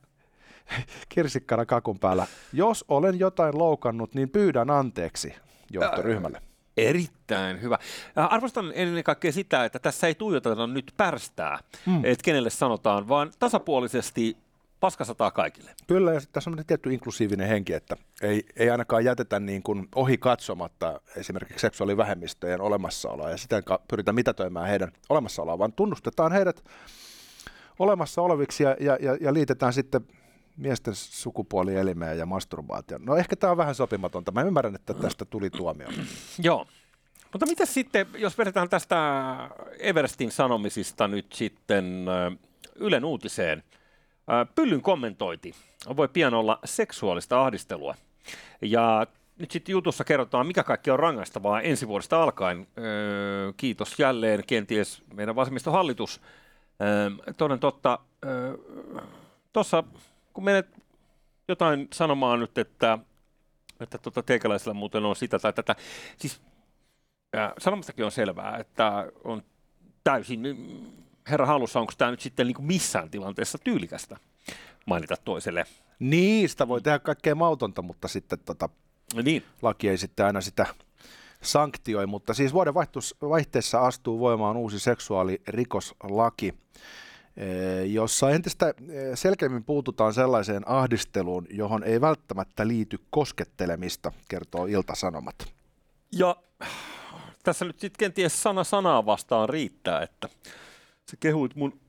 kirsikkana 1.15 1.67
kakun 1.67 1.99
päällä, 1.99 2.27
jos 2.53 2.85
olen 2.89 3.19
jotain 3.19 3.59
loukannut, 3.59 4.15
niin 4.15 4.31
pyydän 4.31 4.71
anteeksi 4.71 5.35
johtoryhmälle. 5.71 6.41
Erittäin 6.77 7.63
hyvä. 7.63 7.79
Äh, 8.19 8.33
Arvostan 8.35 8.73
ennen 8.75 9.05
kaikkea 9.05 9.33
sitä, 9.33 9.65
että 9.65 9.79
tässä 9.79 10.07
ei 10.07 10.15
tuijoteta 10.15 10.67
nyt 10.67 10.95
pärstää, 10.97 11.59
mm. 11.87 12.05
että 12.05 12.25
kenelle 12.25 12.51
sanotaan, 12.51 13.09
vaan 13.09 13.31
tasapuolisesti 13.39 14.37
paska 14.81 15.05
sataa 15.05 15.31
kaikille. 15.31 15.71
Kyllä, 15.87 16.13
ja 16.13 16.21
tässä 16.33 16.51
on 16.51 16.65
tietty 16.67 16.93
inklusiivinen 16.93 17.49
henki, 17.49 17.73
että 17.73 17.97
ei, 18.23 18.47
ei 18.57 18.71
ainakaan 18.71 19.05
jätetä 19.05 19.41
niin 19.41 19.63
kuin 19.63 19.89
ohi 19.95 20.19
katsomatta 20.19 21.01
esimerkiksi 21.17 21.61
seksuaalivähemmistöjen 21.61 22.61
olemassaoloa 22.61 23.31
ja 23.31 23.63
ka- 23.65 23.81
pyritään 23.89 24.15
mitätöimään 24.15 24.69
heidän 24.69 24.93
olemassaoloa, 25.09 25.59
vaan 25.59 25.73
tunnustetaan 25.73 26.33
heidät 26.33 26.65
olemassa 27.79 28.23
oleviksi 28.23 28.63
ja, 28.63 28.77
ja, 28.81 28.99
ja, 29.01 29.17
ja 29.21 29.35
liitetään 29.35 29.73
sitten 29.73 30.07
miesten 30.57 30.95
sukupuolielimeen 30.95 32.19
ja 32.19 32.27
masturbaation. 32.27 33.05
No 33.05 33.17
ehkä 33.17 33.37
tämä 33.37 33.51
on 33.51 33.57
vähän 33.57 33.75
sopimatonta. 33.75 34.33
Mä 34.33 34.43
ymmärrän, 34.43 34.75
että 34.75 34.95
tästä 34.95 35.25
tuli 35.25 35.51
tuomio. 35.51 35.89
Joo. 36.39 36.67
Mutta 37.33 37.47
mitä 37.47 37.67
sitten, 37.67 38.07
jos 38.17 38.39
vedetään 38.39 38.69
tästä 38.69 38.97
Everestin 39.79 40.31
sanomisista 40.31 41.09
nyt 41.09 41.33
sitten 41.33 42.07
Ylen 42.75 43.05
uutiseen. 43.05 43.63
Pyllyn 44.55 44.83
kommentointi 44.83 45.55
voi 45.97 46.09
pian 46.09 46.35
olla 46.35 46.59
seksuaalista 46.65 47.43
ahdistelua. 47.43 47.95
Ja 48.63 49.07
nyt 49.39 49.51
sitten 49.51 49.73
jutussa 49.73 50.05
kerrotaan, 50.05 50.47
mikä 50.47 50.63
kaikki 50.63 50.91
on 50.91 50.99
rangaistavaa 50.99 51.61
ensi 51.61 51.89
vuodesta 51.89 52.23
alkaen. 52.23 52.67
Kiitos 53.57 53.99
jälleen 53.99 54.43
kenties 54.47 55.03
meidän 55.15 55.37
vasemmistohallitus. 55.37 56.21
Toden 57.37 57.59
totta, 57.59 57.99
tuossa 59.53 59.85
kun 60.37 60.45
menet 60.45 60.67
jotain 61.49 61.89
sanomaan 61.93 62.41
nyt, 62.41 62.59
että, 62.59 62.99
että 63.81 63.99
tota 63.99 64.23
teikäläisellä 64.23 64.75
muuten 64.75 65.05
on 65.05 65.17
sitä 65.17 65.39
tai 65.39 65.53
tätä, 65.53 65.77
siis 66.19 66.41
ää, 67.37 67.53
sanomastakin 67.59 68.05
on 68.05 68.13
selvää, 68.13 68.57
että 68.57 69.13
on 69.25 69.43
täysin 70.05 70.43
herra 71.31 71.47
hallussa, 71.47 71.81
onko 71.81 71.93
tämä 71.99 72.11
nyt 72.11 72.21
sitten 72.21 72.47
niin 72.47 72.55
kuin 72.55 72.67
missään 72.67 73.11
tilanteessa 73.11 73.59
tyylikästä 73.59 74.17
mainita 74.87 75.17
toiselle. 75.25 75.65
Niin, 75.99 76.49
sitä 76.49 76.69
voi 76.69 76.81
tehdä 76.81 76.99
kaikkea 76.99 77.35
mautonta, 77.35 77.83
mutta 77.83 78.09
sitten 78.09 78.39
tota, 78.39 78.69
Niin, 79.23 79.45
laki 79.63 79.89
ei 79.89 79.99
sitten 79.99 80.27
aina 80.27 80.41
sitä 80.41 80.67
sanktioi, 81.43 82.07
mutta 82.07 82.35
siis 82.35 82.53
vuoden 82.53 82.75
vaihteessa 83.23 83.87
astuu 83.87 84.19
voimaan 84.19 84.57
uusi 84.57 84.79
seksuaalirikoslaki. 84.79 86.55
Jossa 87.87 88.31
entistä 88.31 88.75
selkeämmin 89.15 89.65
puututaan 89.65 90.15
sellaiseen 90.15 90.69
ahdisteluun, 90.69 91.47
johon 91.51 91.85
ei 91.85 92.01
välttämättä 92.01 92.69
liity 92.69 92.99
koskettelemista, 93.11 94.13
kertoo 94.29 94.67
Ilta-Sanomat. 94.67 95.35
Ja 96.13 96.37
tässä 97.43 97.65
nyt 97.65 97.81
sitten 97.81 97.99
kenties 97.99 98.43
sana 98.43 98.65
sanaa 98.65 99.07
vastaan 99.07 99.49
riittää, 99.49 100.03
että 100.03 100.29
sä 101.11 101.17
kehuit 101.21 101.55
mun... 101.55 101.81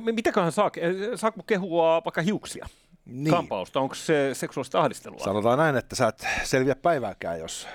Mitäköhän 0.00 0.52
saa? 0.52 0.70
Saako 1.14 1.42
kehua 1.42 2.02
vaikka 2.04 2.22
hiuksia? 2.22 2.66
Niin. 3.04 3.30
Kampausta, 3.30 3.80
onko 3.80 3.94
se 3.94 4.30
seksuaalista 4.32 4.80
ahdistelua? 4.80 5.18
Sanotaan 5.18 5.58
näin, 5.58 5.76
että 5.76 5.96
sä 5.96 6.08
et 6.08 6.26
selviä 6.44 6.74
päivääkään, 6.74 7.38
jos 7.38 7.68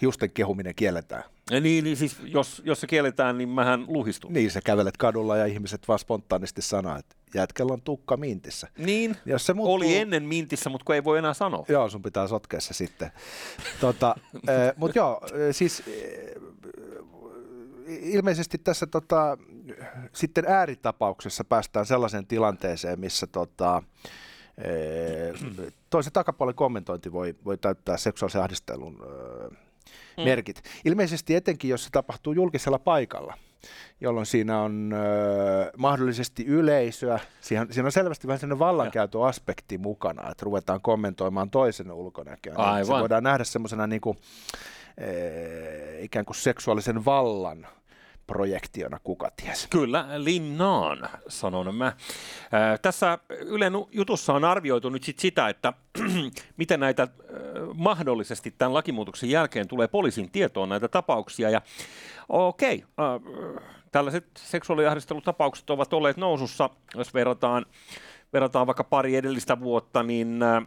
hiusten 0.00 0.30
kehuminen 0.30 0.74
kielletään. 0.74 1.24
Ja 1.50 1.60
niin, 1.60 1.84
niin 1.84 1.96
siis 1.96 2.16
jos, 2.24 2.62
jos 2.64 2.80
se 2.80 2.86
kielletään, 2.86 3.38
niin 3.38 3.48
mähän 3.48 3.84
luhistun. 3.88 4.32
Niin, 4.32 4.50
sä 4.50 4.60
kävelet 4.60 4.96
kadulla 4.96 5.36
ja 5.36 5.46
ihmiset 5.46 5.88
vaan 5.88 5.98
spontaanisti 5.98 6.62
sanoo, 6.62 6.98
että 6.98 7.16
jätkällä 7.34 7.72
on 7.72 7.82
tukka 7.82 8.16
mintissä. 8.16 8.68
Niin, 8.78 9.16
jos 9.26 9.46
se 9.46 9.54
muuttuu... 9.54 9.74
oli 9.74 9.96
ennen 9.96 10.22
mintissä, 10.22 10.70
mutta 10.70 10.84
kun 10.84 10.94
ei 10.94 11.04
voi 11.04 11.18
enää 11.18 11.34
sanoa. 11.34 11.64
Joo, 11.68 11.88
sun 11.88 12.02
pitää 12.02 12.28
sotkea 12.28 12.60
se 12.60 12.74
sitten. 12.74 13.10
tota, 13.80 14.14
äh, 14.48 14.72
mutta 14.76 14.98
joo, 14.98 15.20
siis 15.52 15.82
äh, 15.88 16.42
ilmeisesti 17.88 18.58
tässä 18.58 18.86
tota, 18.86 19.38
sitten 20.12 20.44
ääritapauksessa 20.48 21.44
päästään 21.44 21.86
sellaiseen 21.86 22.26
tilanteeseen, 22.26 23.00
missä 23.00 23.26
tota, 23.26 23.82
toisen 25.90 26.12
takapuolen 26.12 26.54
kommentointi 26.54 27.12
voi, 27.12 27.34
voi 27.44 27.58
täyttää 27.58 27.96
seksuaalisen 27.96 28.42
ahdistelun 28.42 28.98
mm. 30.18 30.24
merkit. 30.24 30.62
Ilmeisesti 30.84 31.34
etenkin, 31.34 31.70
jos 31.70 31.84
se 31.84 31.90
tapahtuu 31.90 32.32
julkisella 32.32 32.78
paikalla, 32.78 33.34
jolloin 34.00 34.26
siinä 34.26 34.60
on 34.60 34.92
ö, 34.92 35.70
mahdollisesti 35.76 36.44
yleisöä. 36.44 37.20
Siinä, 37.40 37.66
siinä 37.70 37.86
on 37.86 37.92
selvästi 37.92 38.26
vähän 38.26 38.40
sellainen 38.40 38.58
vallankäytöaspekti 38.58 39.78
mukana, 39.78 40.30
että 40.30 40.44
ruvetaan 40.44 40.80
kommentoimaan 40.80 41.50
toisen 41.50 41.92
ulkonäköä. 41.92 42.54
Aivan. 42.56 42.86
Se 42.86 42.92
voidaan 42.92 43.22
nähdä 43.22 43.44
semmoisena 43.44 43.86
niin 43.86 44.00
kuin, 44.00 44.18
e, 44.98 45.08
ikään 46.00 46.24
kuin 46.24 46.36
seksuaalisen 46.36 47.04
vallan 47.04 47.66
projektiona, 48.28 48.98
kuka 49.04 49.30
ties. 49.36 49.66
Kyllä, 49.70 50.06
linnaan, 50.16 51.08
sanon 51.28 51.74
mä. 51.74 51.92
Ää, 52.52 52.78
tässä 52.78 53.18
Ylen 53.30 53.72
jutussa 53.92 54.32
on 54.32 54.44
arvioitu 54.44 54.90
nyt 54.90 55.04
sit 55.04 55.18
sitä, 55.18 55.48
että 55.48 55.72
miten 56.56 56.80
näitä 56.80 57.02
äh, 57.02 57.08
mahdollisesti 57.74 58.54
tämän 58.58 58.74
lakimuutoksen 58.74 59.30
jälkeen 59.30 59.68
tulee 59.68 59.88
poliisin 59.88 60.30
tietoon 60.30 60.68
näitä 60.68 60.88
tapauksia. 60.88 61.50
Ja 61.50 61.62
okei, 62.28 62.84
tällaiset 63.92 64.26
seksuaaliahdistelutapaukset 64.38 65.70
ovat 65.70 65.92
olleet 65.92 66.16
nousussa, 66.16 66.70
jos 66.94 67.14
verrataan, 67.14 67.66
verrataan 68.32 68.66
vaikka 68.66 68.84
pari 68.84 69.16
edellistä 69.16 69.60
vuotta, 69.60 70.02
niin 70.02 70.42
äh, 70.42 70.66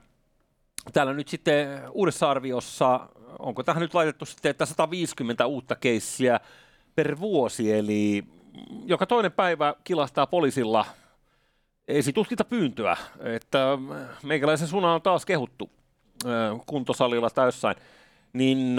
täällä 0.94 1.14
nyt 1.14 1.28
sitten 1.28 1.82
uudessa 1.92 2.32
arviossa, 2.32 3.10
onko 3.40 3.64
tähän 3.64 3.82
nyt 3.82 3.94
laitettu 3.94 4.26
sitten, 4.26 4.50
että 4.50 4.66
150 4.66 5.46
uutta 5.46 5.76
keissiä 5.76 6.40
per 6.96 7.20
vuosi, 7.20 7.74
eli 7.74 8.24
joka 8.86 9.06
toinen 9.06 9.32
päivä 9.32 9.76
kilastaa 9.84 10.28
poliisilla 10.28 10.86
pyyntöä, 12.50 12.98
että 13.20 13.78
meikäläisen 14.24 14.68
suna 14.68 14.94
on 14.94 15.02
taas 15.02 15.26
kehuttu 15.26 15.70
kuntosalilla 16.66 17.30
tai 17.30 17.48
jossain. 17.48 17.76
Niin 18.34 18.76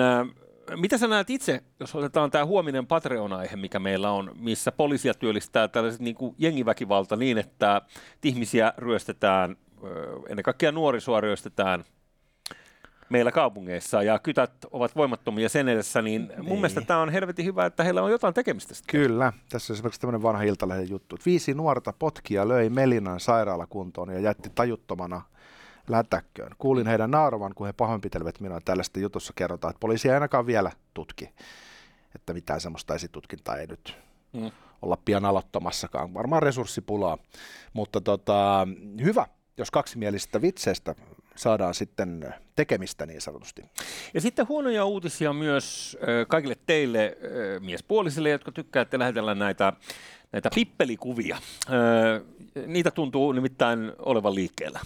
mitä 0.76 0.98
sä 0.98 1.08
näet 1.08 1.30
itse, 1.30 1.62
jos 1.80 1.94
otetaan 1.94 2.30
tämä 2.30 2.46
huominen 2.46 2.86
Patreon-aihe, 2.86 3.56
mikä 3.56 3.78
meillä 3.78 4.10
on, 4.10 4.32
missä 4.38 4.72
poliisia 4.72 5.14
työllistää 5.14 5.68
tällaiset 5.68 6.00
niin 6.00 6.14
kuin 6.14 6.34
jengiväkivalta 6.38 7.16
niin, 7.16 7.38
että 7.38 7.82
ihmisiä 8.24 8.72
ryöstetään, 8.76 9.56
ennen 10.28 10.42
kaikkea 10.42 10.72
nuorisoa 10.72 11.20
ryöstetään 11.20 11.84
meillä 13.12 13.32
kaupungeissa 13.32 14.02
ja 14.02 14.18
kytät 14.18 14.52
ovat 14.70 14.96
voimattomia 14.96 15.48
sen 15.48 15.68
edessä, 15.68 16.02
niin 16.02 16.22
mun 16.36 16.46
niin. 16.46 16.54
mielestä 16.54 16.80
tämä 16.80 17.00
on 17.00 17.10
helvetin 17.10 17.44
hyvä, 17.44 17.66
että 17.66 17.84
heillä 17.84 18.02
on 18.02 18.10
jotain 18.10 18.34
tekemistä. 18.34 18.74
Sitten. 18.74 19.00
Kyllä, 19.00 19.32
tässä 19.48 19.72
on 19.72 19.74
esimerkiksi 19.74 20.00
tämmöinen 20.00 20.22
vanha 20.22 20.42
iltalehden 20.42 20.90
juttu. 20.90 21.16
Viisi 21.26 21.54
nuorta 21.54 21.92
potkia 21.98 22.48
löi 22.48 22.70
Melinan 22.70 23.20
sairaalakuntoon 23.20 24.10
ja 24.10 24.20
jätti 24.20 24.50
tajuttomana 24.54 25.22
lätäkköön. 25.88 26.52
Kuulin 26.58 26.86
heidän 26.86 27.10
naaravan, 27.10 27.54
kun 27.54 27.66
he 27.66 27.72
pahoinpitelevät 27.72 28.40
minua. 28.40 28.60
Tällaista 28.64 29.00
jutussa 29.00 29.32
kerrotaan, 29.36 29.70
että 29.70 29.80
poliisi 29.80 30.08
ei 30.08 30.14
ainakaan 30.14 30.46
vielä 30.46 30.70
tutki, 30.94 31.30
että 32.14 32.34
mitään 32.34 32.60
semmoista 32.60 32.94
esitutkintaa 32.94 33.56
ei 33.56 33.66
nyt 33.66 33.96
hmm. 34.38 34.50
olla 34.82 34.98
pian 35.04 35.24
aloittamassakaan. 35.24 36.14
Varmaan 36.14 36.42
resurssipulaa, 36.42 37.18
mutta 37.72 38.00
tota, 38.00 38.68
hyvä, 39.04 39.26
jos 39.58 39.70
kaksimielisistä 39.70 40.42
vitseistä 40.42 40.94
saadaan 41.36 41.74
sitten 41.74 42.34
tekemistä 42.56 43.06
niin 43.06 43.20
sanotusti. 43.20 43.62
Ja 44.14 44.20
sitten 44.20 44.48
huonoja 44.48 44.84
uutisia 44.84 45.32
myös 45.32 45.98
kaikille 46.28 46.56
teille 46.66 47.16
miespuolisille, 47.60 48.30
jotka 48.30 48.52
tykkäätte 48.52 48.98
lähetellä 48.98 49.34
näitä, 49.34 49.72
näitä 50.32 50.50
pippelikuvia. 50.54 51.38
Niitä 52.66 52.90
tuntuu 52.90 53.32
nimittäin 53.32 53.92
olevan 53.98 54.34
liikkeellä. 54.34 54.80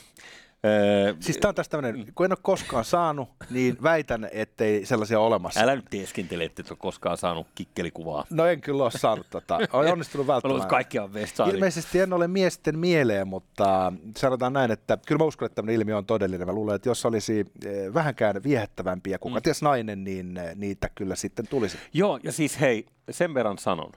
Öö, 0.66 1.14
siis 1.20 1.38
tämä 1.38 1.48
on 1.48 1.54
tästä 1.54 1.76
tämmöinen, 1.76 2.12
kun 2.14 2.26
en 2.26 2.32
ole 2.32 2.38
koskaan 2.42 2.84
saanut, 2.84 3.28
niin 3.50 3.76
väitän, 3.82 4.28
ettei 4.32 4.86
sellaisia 4.86 5.20
ole 5.20 5.26
olemassa. 5.26 5.60
Älä 5.60 5.76
nyt 5.76 5.84
teeskentele, 5.90 6.44
että 6.44 6.62
et 6.62 6.70
ole 6.70 6.78
koskaan 6.80 7.16
saanut 7.16 7.46
kikkelikuvaa. 7.54 8.24
No 8.30 8.46
en 8.46 8.60
kyllä 8.60 8.82
ole 8.82 8.90
saanut 8.90 9.26
tota. 9.30 9.58
Olen 9.72 9.92
onnistunut 9.92 10.26
välttämään. 10.26 10.68
Kaikki 10.68 10.98
on 10.98 11.10
Ilmeisesti 11.54 12.00
en 12.00 12.12
ole 12.12 12.28
miesten 12.28 12.78
mieleen, 12.78 13.28
mutta 13.28 13.92
sanotaan 14.16 14.52
näin, 14.52 14.70
että 14.70 14.98
kyllä 15.06 15.18
mä 15.18 15.24
uskon, 15.24 15.46
että 15.46 15.56
tämmöinen 15.56 15.80
ilmiö 15.80 15.96
on 15.96 16.06
todellinen. 16.06 16.46
Mä 16.46 16.52
luulen, 16.52 16.76
että 16.76 16.88
jos 16.88 17.06
olisi 17.06 17.40
eh, 17.64 17.94
vähänkään 17.94 18.42
viehättävämpi 18.42 19.10
ja 19.10 19.18
kuka 19.18 19.38
mm. 19.38 19.42
ties 19.42 19.62
nainen, 19.62 20.04
niin 20.04 20.36
eh, 20.36 20.54
niitä 20.54 20.90
kyllä 20.94 21.16
sitten 21.16 21.48
tulisi. 21.48 21.78
Joo, 21.92 22.20
ja 22.22 22.32
siis 22.32 22.60
hei, 22.60 22.86
sen 23.10 23.34
verran 23.34 23.58
sanon, 23.58 23.92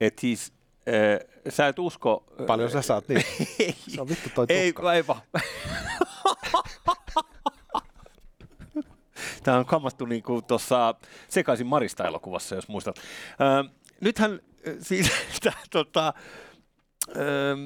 että 0.00 0.20
siis 0.20 0.52
sä 1.48 1.68
et 1.68 1.78
usko... 1.78 2.24
Paljon 2.46 2.70
sä 2.70 2.82
saat, 2.82 3.08
niin. 3.08 3.24
Se 3.94 4.00
on 4.00 4.08
vittu 4.08 4.30
toi 4.34 4.46
Ei, 4.48 4.74
ei 4.94 5.06
vaan. 5.06 5.20
Tämä 9.42 9.58
on 9.58 9.66
kammattu 9.66 10.06
niin 10.06 10.22
kuin 10.22 10.44
tuossa 10.44 10.94
sekaisin 11.28 11.66
Marista-elokuvassa, 11.66 12.54
jos 12.54 12.68
muistat. 12.68 12.96
Ö, 12.98 13.70
nythän 14.00 14.40
siis, 14.80 15.10
tää, 15.42 15.52
tota, 15.70 16.12
ö, 17.16 17.56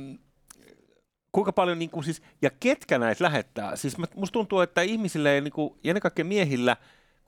kuinka 1.33 1.53
paljon, 1.53 1.79
niin 1.79 1.91
kuin, 1.91 2.05
siis, 2.05 2.23
ja 2.43 2.51
ketkä 2.61 2.99
näitä 2.99 3.25
lähettää? 3.25 3.77
Siis 3.77 3.97
musta 3.99 4.33
tuntuu, 4.33 4.61
että 4.61 4.83
ihmisille, 4.83 5.41
niin 5.41 5.53
kuin, 5.53 5.75
ja 5.85 5.91
ennen 5.91 6.03
kaikkea 6.03 6.25
miehillä, 6.25 6.77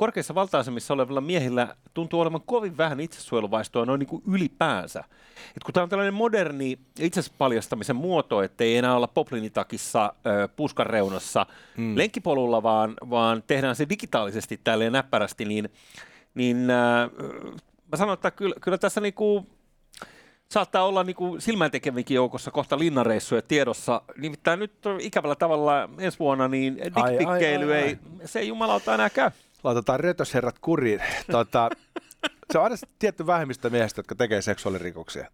korkeissa 0.02 0.34
valta-asemissa 0.34 0.94
olevilla 0.94 1.20
miehillä 1.20 1.76
tuntuu 1.94 2.20
olevan 2.20 2.40
kovin 2.46 2.76
vähän 2.76 3.00
itsesuojeluvaistoa 3.00 3.84
noin 3.84 3.98
niin 3.98 4.06
kuin 4.06 4.22
ylipäänsä. 4.28 5.04
Et 5.56 5.64
kun 5.64 5.74
tämä 5.74 5.82
on 5.82 5.88
tällainen 5.88 6.14
moderni 6.14 6.78
paljastamisen 7.38 7.96
muoto, 7.96 8.42
että 8.42 8.64
ei 8.64 8.76
enää 8.76 8.96
olla 8.96 9.06
poplinitakissa 9.06 10.04
äh, 10.04 10.48
puskan 10.56 10.86
reunassa 10.86 11.46
mm. 11.76 11.96
lenkkipolulla, 11.96 12.62
vaan, 12.62 12.94
vaan 13.10 13.42
tehdään 13.46 13.76
se 13.76 13.88
digitaalisesti 13.88 14.60
tälleen 14.64 14.92
näppärästi, 14.92 15.44
niin, 15.44 15.68
niin 16.34 16.70
äh, 16.70 17.10
mä 17.92 17.96
sanon, 17.96 18.14
että 18.14 18.30
kyllä, 18.30 18.54
kyllä 18.60 18.78
tässä 18.78 19.00
niinku, 19.00 19.46
saattaa 20.48 20.84
olla 20.84 21.04
niinku 21.04 21.36
silmäntekevinkin 21.38 22.14
joukossa 22.14 22.50
kohta 22.50 22.78
linnareissuja 22.78 23.42
tiedossa. 23.42 24.02
Nimittäin 24.16 24.58
nyt 24.58 24.72
ikävällä 24.98 25.36
tavalla 25.36 25.88
ensi 25.98 26.18
vuonna 26.18 26.48
niin 26.48 26.76
dickpikkeily 26.76 27.74
ei, 27.74 27.98
se 28.24 28.40
ei 28.40 28.48
jumalauta 28.48 28.94
enää 28.94 29.10
käy 29.10 29.30
laitetaan 29.64 30.00
rötösherrat 30.00 30.58
kuriin. 30.58 31.00
Tuota, 31.30 31.70
se 32.52 32.58
on 32.58 32.64
aina 32.64 32.76
tietty 32.98 33.26
vähemmistö 33.26 33.70
miehistä, 33.70 33.98
jotka 33.98 34.14
tekee 34.14 34.42
seksuaalirikoksia. 34.42 35.30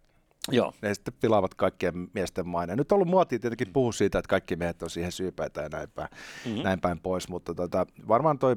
Joo. 0.51 0.73
Ne 0.81 0.93
sitten 0.93 1.13
pilaavat 1.21 1.53
kaikkien 1.53 2.09
miesten 2.13 2.47
maineen. 2.47 2.77
Nyt 2.77 2.91
on 2.91 2.95
ollut 2.95 3.07
muotia 3.07 3.39
tietenkin 3.39 3.73
puhua 3.73 3.91
siitä, 3.91 4.19
että 4.19 4.29
kaikki 4.29 4.55
miehet 4.55 4.83
on 4.83 4.89
siihen 4.89 5.11
syypäitä 5.11 5.61
ja 5.61 5.69
näin 5.69 5.89
päin, 5.89 6.09
mm-hmm. 6.45 6.63
näin 6.63 6.79
päin 6.79 6.99
pois, 6.99 7.29
mutta 7.29 7.55
tota, 7.55 7.85
varmaan 8.07 8.39
toi... 8.39 8.55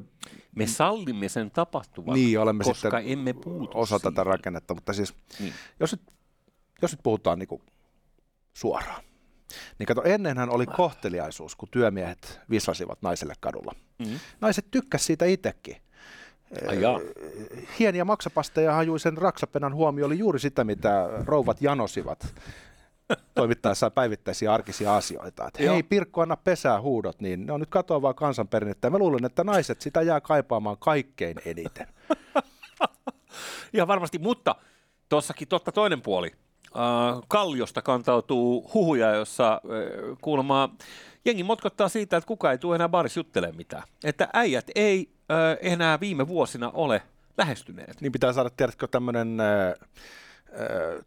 Me 0.55 0.67
sallimme 0.67 1.29
sen 1.29 1.51
tapahtuvan, 1.51 2.13
niin, 2.13 2.39
olemme 2.39 2.63
koska 2.63 2.97
sitten 2.97 3.11
emme 3.11 3.33
puutu 3.33 3.79
osa 3.79 3.97
siihen. 3.97 4.13
tätä 4.13 4.23
rakennetta, 4.23 4.73
mutta 4.73 4.93
siis 4.93 5.13
niin. 5.39 5.53
jos, 5.79 5.91
nyt, 5.91 6.01
jos 6.81 6.91
nyt 6.91 7.03
puhutaan 7.03 7.39
niin 7.39 7.47
kuin 7.47 7.61
suoraan, 8.53 9.03
niin 9.79 9.87
kato, 9.87 10.03
ennenhän 10.03 10.49
oli 10.49 10.65
kohteliaisuus, 10.65 11.55
kun 11.55 11.69
työmiehet 11.71 12.39
vislasivat 12.49 13.01
naiselle 13.01 13.33
kadulla. 13.39 13.75
Mm-hmm. 13.99 14.19
Naiset 14.41 14.65
tykkäsivät 14.71 15.07
siitä 15.07 15.25
itsekin. 15.25 15.77
Ai 16.67 16.77
Hieniä 17.79 18.05
maksapasteja 18.05 18.73
hajuisen 18.73 19.17
raksapenan 19.17 19.73
huomio 19.73 20.05
oli 20.05 20.19
juuri 20.19 20.39
sitä, 20.39 20.63
mitä 20.63 21.09
rouvat 21.25 21.61
janosivat 21.61 22.35
toimittaessaan 23.35 23.91
päivittäisiä 23.91 24.53
arkisia 24.53 24.95
asioita. 24.95 25.47
Että 25.47 25.63
hei, 25.63 25.83
Pirkko, 25.83 26.21
anna 26.21 26.37
pesää 26.37 26.81
huudot, 26.81 27.21
niin 27.21 27.45
ne 27.45 27.53
on 27.53 27.59
nyt 27.59 27.69
katoavaa 27.69 28.13
kansanperinnettä. 28.13 28.85
Ja 28.85 28.91
mä 28.91 28.97
luulen, 28.97 29.25
että 29.25 29.43
naiset 29.43 29.81
sitä 29.81 30.01
jää 30.01 30.21
kaipaamaan 30.21 30.77
kaikkein 30.79 31.37
eniten. 31.45 31.87
ja 33.73 33.87
varmasti, 33.87 34.19
mutta 34.19 34.55
tuossakin 35.09 35.47
totta 35.47 35.71
toinen 35.71 36.01
puoli 36.01 36.31
Kalliosta 37.27 37.81
kantautuu 37.81 38.71
huhuja, 38.73 39.15
jossa 39.15 39.53
äh, 39.53 40.17
kuulemma 40.21 40.69
jengi 41.25 41.43
motkottaa 41.43 41.89
siitä, 41.89 42.17
että 42.17 42.27
kuka 42.27 42.51
ei 42.51 42.57
tule 42.57 42.75
enää 42.75 42.89
baarissa 42.89 43.19
juttelemaan 43.19 43.57
mitään. 43.57 43.83
Että 44.03 44.27
äijät 44.33 44.67
ei 44.75 45.09
äh, 45.31 45.57
enää 45.71 45.99
viime 45.99 46.27
vuosina 46.27 46.71
ole 46.73 47.01
lähestyneet. 47.37 48.01
Niin 48.01 48.11
pitää 48.11 48.33
saada, 48.33 48.49
tiedätkö, 48.49 48.87
tämmöinen 48.87 49.39
äh, 49.39 49.73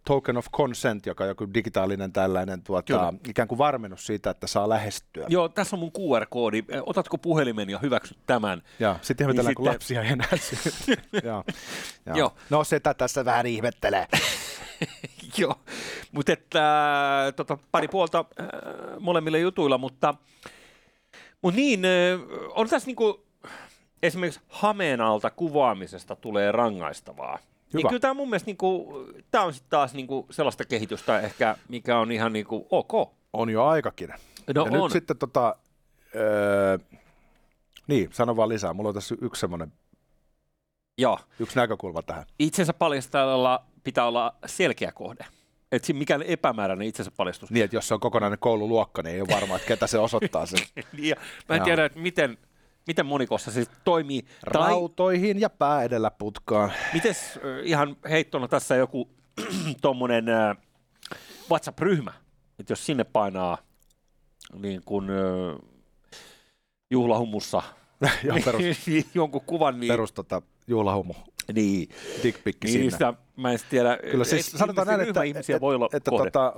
token 0.05 0.37
of 0.37 0.47
consent, 0.53 1.07
joka 1.07 1.25
on 1.25 1.29
joku 1.29 1.47
digitaalinen 1.55 2.13
tällainen 2.13 2.63
tuota, 2.63 3.15
ikään 3.29 3.49
kuin 3.49 3.59
varmennus 3.59 4.07
siitä, 4.07 4.31
että 4.31 4.47
saa 4.47 4.69
lähestyä. 4.69 5.27
Joo, 5.29 5.49
tässä 5.49 5.77
on 5.77 5.81
mun 5.81 5.93
QR-koodi. 5.99 6.65
Otatko 6.87 7.19
puhelimen 7.19 7.71
ja 7.71 7.79
hyväksyt 7.79 8.19
tämän? 8.27 8.63
Joo, 8.81 8.97
sitten 9.03 9.25
ihmetellään, 9.25 9.51
niin 9.51 9.55
kun 9.55 9.67
lapsia 9.67 10.03
ei 10.03 10.09
enää 10.09 10.29
Joo. 11.25 11.45
Joo. 12.07 12.17
Joo. 12.17 12.33
No 12.51 12.65
se 12.65 12.81
tässä 12.81 13.25
vähän 13.25 13.47
ihmettelee. 13.47 14.07
Joo, 15.39 15.55
mutta 16.13 16.33
että 16.33 17.33
tota, 17.37 17.59
pari 17.73 17.89
puolta 17.89 18.25
äh, 18.41 18.47
molemmille 19.01 19.39
jutuilla, 19.39 19.79
mutta, 19.79 20.15
mutta 21.43 21.57
niin, 21.57 21.85
äh, 21.85 22.21
on 22.55 22.69
tässä 22.69 22.87
niinku, 22.87 23.27
esimerkiksi 24.03 24.41
hameen 24.49 25.01
alta 25.01 25.31
kuvaamisesta 25.31 26.17
tulee 26.17 26.53
rangaistavaa. 26.53 27.37
Niin 27.37 27.45
Hyvä. 27.73 27.79
Niin 27.79 27.89
kyllä 27.89 28.01
tämä 28.01 28.15
mun 28.15 28.31
mielestä 28.31 28.47
niinku, 28.47 28.93
tämä 29.31 29.45
on 29.45 29.53
sitten 29.53 29.71
taas 29.71 29.95
niinku 29.95 30.27
sellaista 30.31 30.65
kehitystä 30.65 31.21
ehkä, 31.21 31.57
mikä 31.69 31.99
on 31.99 32.13
ihan 32.13 32.33
niinku 32.33 32.67
ok. 32.71 33.13
On 33.33 33.51
jo 33.51 33.65
aikakin. 33.65 34.09
No 34.09 34.15
ja 34.55 34.63
on. 34.63 34.73
nyt 34.73 34.93
sitten 34.93 35.19
tota, 35.19 35.57
öö, 36.15 36.79
niin, 37.87 38.09
sano 38.13 38.37
vaan 38.37 38.49
lisää. 38.49 38.73
Mulla 38.73 38.89
on 38.89 38.95
tässä 38.95 39.15
yksi 39.21 39.41
semmoinen 39.41 39.73
Joo. 40.99 41.19
Yksi 41.41 41.57
näkökulma 41.57 42.03
tähän. 42.03 42.25
Itsensä 42.39 42.73
paljastajalla 42.73 43.65
pitää 43.87 44.07
olla 44.07 44.35
selkeä 44.47 44.93
kohde. 44.93 45.25
Että 45.73 45.93
mikään 45.93 46.23
epämääräinen 46.23 46.89
itsensä 46.89 47.11
paljastus. 47.17 47.51
Niin, 47.51 47.65
että 47.65 47.77
jos 47.77 47.89
se 47.89 47.95
on 47.95 48.01
kokonainen 48.01 48.39
koululuokka, 48.39 49.03
niin 49.03 49.15
ei 49.15 49.21
ole 49.21 49.29
varma, 49.29 49.57
että 49.57 49.69
ketä 49.69 49.87
se 49.87 49.99
osoittaa 49.99 50.47
sen. 50.47 50.59
niin, 50.97 51.09
ja 51.09 51.17
mä 51.49 51.57
en 51.57 51.63
tiedä, 51.63 51.85
että 51.85 51.99
miten, 51.99 52.39
miten 52.87 53.07
monikossa 53.07 53.51
se 53.51 53.65
toimii. 53.85 54.25
Rautoihin 54.43 55.37
tai... 55.37 55.43
ja 55.43 55.51
pää 55.51 55.83
edellä 55.83 56.11
putkaan. 56.11 56.73
Mites 56.93 57.39
ihan 57.63 57.97
heittona 58.11 58.49
tässä 58.49 58.77
joku 58.77 59.11
tuommoinen 59.83 60.25
WhatsApp-ryhmä, 61.51 62.13
että 62.59 62.73
jos 62.73 62.87
sinne 62.87 63.05
painaa 63.05 63.59
niin 64.59 64.83
kuin 64.85 65.07
juhlahumussa 66.91 67.63
perus, 68.45 68.63
jonkun 69.15 69.41
kuvan, 69.41 69.81
niin... 69.81 69.89
Perus 69.89 70.13
tota, 70.13 70.43
juhlahumu. 70.67 71.15
Niin. 71.53 71.89
Dickpikki 72.23 72.67
niin, 72.67 72.73
sinne. 72.73 72.91
Sitä, 72.91 73.15
mä 73.37 73.53
en 73.53 73.59
tiedä. 73.71 73.99
Kyllä 74.11 74.25
siis 74.25 74.49
et, 74.49 74.59
sanotaan 74.59 74.87
näin, 74.87 75.01
että, 75.01 75.23
ihmisiä 75.23 75.57
et, 75.57 75.63
voi 75.63 75.75
olla 75.75 75.89
että 75.93 76.11
tota, 76.11 76.53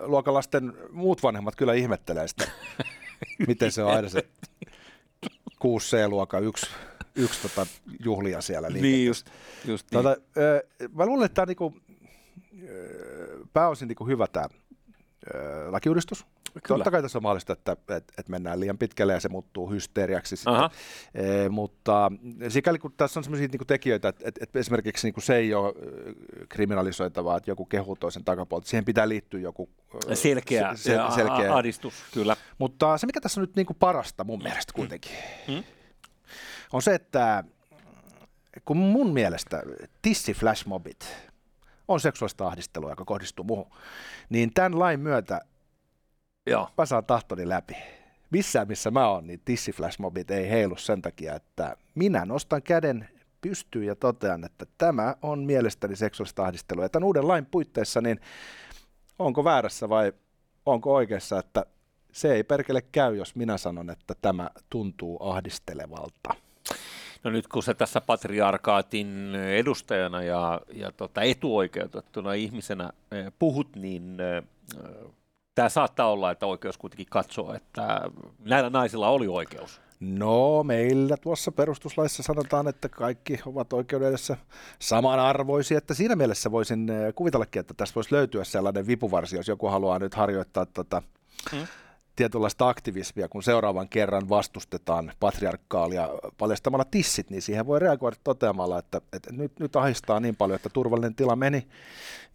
luokalasten 0.00 0.72
muut 0.90 1.22
vanhemmat 1.22 1.56
kyllä 1.56 1.74
ihmettelee 1.74 2.28
sitä, 2.28 2.44
miten 3.48 3.72
se 3.72 3.82
on 3.82 3.90
aina 3.90 4.08
se 4.08 4.26
6C-luokka 5.64 6.38
yksi, 6.38 6.66
yksi 7.14 7.42
tota, 7.42 7.66
juhlia 8.04 8.40
siellä. 8.40 8.68
Niin, 8.70 9.06
just, 9.06 9.26
just 9.64 9.86
niin. 9.90 10.02
Tota, 10.02 10.16
mä 10.94 11.06
luulen, 11.06 11.26
että 11.26 11.34
tämä 11.34 11.42
on 11.42 11.48
niinku, 11.48 11.76
pääosin 13.52 13.88
niinku 13.88 14.06
hyvä 14.06 14.26
tämä 14.26 14.46
lakiuudistus. 15.70 16.26
Kyllä. 16.52 16.78
Totta 16.78 16.90
kai 16.90 17.02
tässä 17.02 17.18
on 17.18 17.22
mahdollista, 17.22 17.52
että, 17.52 17.72
että, 17.72 17.96
että 17.96 18.30
mennään 18.30 18.60
liian 18.60 18.78
pitkälle 18.78 19.12
ja 19.12 19.20
se 19.20 19.28
muuttuu 19.28 19.70
hysteriaksi. 19.70 20.36
Sitten. 20.36 20.70
E, 21.14 21.48
mutta 21.48 22.12
sikäli 22.48 22.78
kun 22.78 22.92
tässä 22.96 23.20
on 23.20 23.24
sellaisia 23.24 23.48
niin 23.48 23.66
tekijöitä, 23.66 24.08
että, 24.08 24.28
että, 24.28 24.40
että 24.42 24.58
esimerkiksi 24.58 25.10
niin 25.10 25.22
se 25.22 25.36
ei 25.36 25.54
ole 25.54 25.72
kriminalisoitavaa, 26.48 27.36
että 27.36 27.50
joku 27.50 27.64
kehuu 27.64 27.96
toisen 27.96 28.24
takapuolta, 28.24 28.68
siihen 28.68 28.84
pitää 28.84 29.08
liittyä 29.08 29.40
joku 29.40 29.70
selkeä, 30.14 30.74
se, 30.74 30.82
se, 30.82 31.14
selkeä. 31.14 31.54
adistus. 31.54 31.94
Kyllä. 32.14 32.36
Mutta 32.58 32.98
se, 32.98 33.06
mikä 33.06 33.20
tässä 33.20 33.40
on 33.40 33.42
nyt 33.42 33.56
niin 33.56 33.66
kuin 33.66 33.76
parasta 33.80 34.24
mun 34.24 34.42
mielestä 34.42 34.72
kuitenkin, 34.72 35.12
hmm? 35.46 35.64
on 36.72 36.82
se, 36.82 36.94
että 36.94 37.44
kun 38.64 38.76
mun 38.76 39.12
mielestä 39.12 39.62
tissi 40.02 40.34
flashmobit 40.34 41.16
on 41.88 42.00
seksuaalista 42.00 42.46
ahdistelua, 42.46 42.90
joka 42.90 43.04
kohdistuu 43.04 43.44
muuhun, 43.44 43.70
niin 44.28 44.54
tämän 44.54 44.78
lain 44.78 45.00
myötä 45.00 45.40
Joo. 46.46 46.68
mä 46.78 46.86
saan 46.86 47.04
tahtoni 47.04 47.48
läpi. 47.48 47.76
Missään 48.30 48.68
missä 48.68 48.90
mä 48.90 49.08
oon, 49.08 49.26
niin 49.26 49.40
tissiflashmobit 49.44 50.30
ei 50.30 50.50
heilu 50.50 50.76
sen 50.76 51.02
takia, 51.02 51.34
että 51.34 51.76
minä 51.94 52.24
nostan 52.24 52.62
käden 52.62 53.08
pystyyn 53.40 53.86
ja 53.86 53.96
totean, 53.96 54.44
että 54.44 54.66
tämä 54.78 55.14
on 55.22 55.38
mielestäni 55.38 55.96
seksuaalista 55.96 56.42
ahdistelua. 56.44 56.84
Ja 56.84 56.88
tämän 56.88 57.06
uuden 57.06 57.28
lain 57.28 57.46
puitteissa, 57.46 58.00
niin 58.00 58.20
onko 59.18 59.44
väärässä 59.44 59.88
vai 59.88 60.12
onko 60.66 60.94
oikeassa, 60.94 61.38
että 61.38 61.66
se 62.12 62.34
ei 62.34 62.44
perkele 62.44 62.82
käy, 62.82 63.16
jos 63.16 63.36
minä 63.36 63.58
sanon, 63.58 63.90
että 63.90 64.14
tämä 64.22 64.50
tuntuu 64.70 65.22
ahdistelevalta. 65.22 66.34
No 67.24 67.30
nyt 67.30 67.48
kun 67.48 67.62
se 67.62 67.74
tässä 67.74 68.00
patriarkaatin 68.00 69.34
edustajana 69.34 70.22
ja, 70.22 70.60
ja 70.72 70.92
tota 70.92 71.22
etuoikeutettuna 71.22 72.32
ihmisenä 72.32 72.90
eh, 73.12 73.32
puhut, 73.38 73.76
niin 73.76 74.16
eh, 74.20 74.44
tämä 75.54 75.68
saattaa 75.68 76.10
olla, 76.10 76.30
että 76.30 76.46
oikeus 76.46 76.78
kuitenkin 76.78 77.06
katsoo, 77.10 77.54
että 77.54 78.00
näillä 78.38 78.70
naisilla 78.70 79.08
oli 79.08 79.28
oikeus. 79.28 79.80
No, 80.00 80.62
meillä 80.62 81.16
tuossa 81.16 81.52
perustuslaissa 81.52 82.22
sanotaan, 82.22 82.68
että 82.68 82.88
kaikki 82.88 83.40
ovat 83.46 83.72
oikeuden 83.72 84.08
edessä 84.08 84.36
samanarvoisia, 84.78 85.78
että 85.78 85.94
siinä 85.94 86.16
mielessä 86.16 86.50
voisin 86.50 86.90
eh, 86.90 87.14
kuvitellakin, 87.14 87.60
että 87.60 87.74
tässä 87.74 87.94
voisi 87.94 88.14
löytyä 88.14 88.44
sellainen 88.44 88.86
vipuvarsi, 88.86 89.36
jos 89.36 89.48
joku 89.48 89.68
haluaa 89.68 89.98
nyt 89.98 90.14
harjoittaa 90.14 90.66
tota, 90.66 91.02
hmm 91.52 91.66
tietynlaista 92.16 92.68
aktivismia, 92.68 93.28
kun 93.28 93.42
seuraavan 93.42 93.88
kerran 93.88 94.28
vastustetaan 94.28 95.12
patriarkaalia 95.20 96.08
paljastamalla 96.38 96.84
tissit, 96.84 97.30
niin 97.30 97.42
siihen 97.42 97.66
voi 97.66 97.80
reagoida 97.80 98.16
toteamalla, 98.24 98.78
että, 98.78 99.00
että 99.12 99.32
nyt, 99.32 99.52
nyt 99.58 99.76
ahistaa 99.76 100.20
niin 100.20 100.36
paljon, 100.36 100.56
että 100.56 100.68
turvallinen 100.68 101.14
tila 101.14 101.36
meni, 101.36 101.68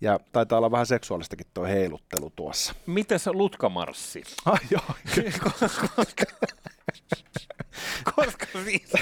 ja 0.02 0.20
taitaa 0.32 0.58
olla 0.58 0.72
vähän 0.72 0.86
seksuaalistakin 0.86 1.48
tuo 1.54 1.64
heiluttelu 1.64 2.30
tuossa. 2.36 2.74
Miten 2.86 3.20
se 3.20 3.32
lutkamarssi? 3.32 4.24
Ai 4.46 4.60
joo. 4.72 4.82
Koska 8.16 8.46
siis... 8.64 8.94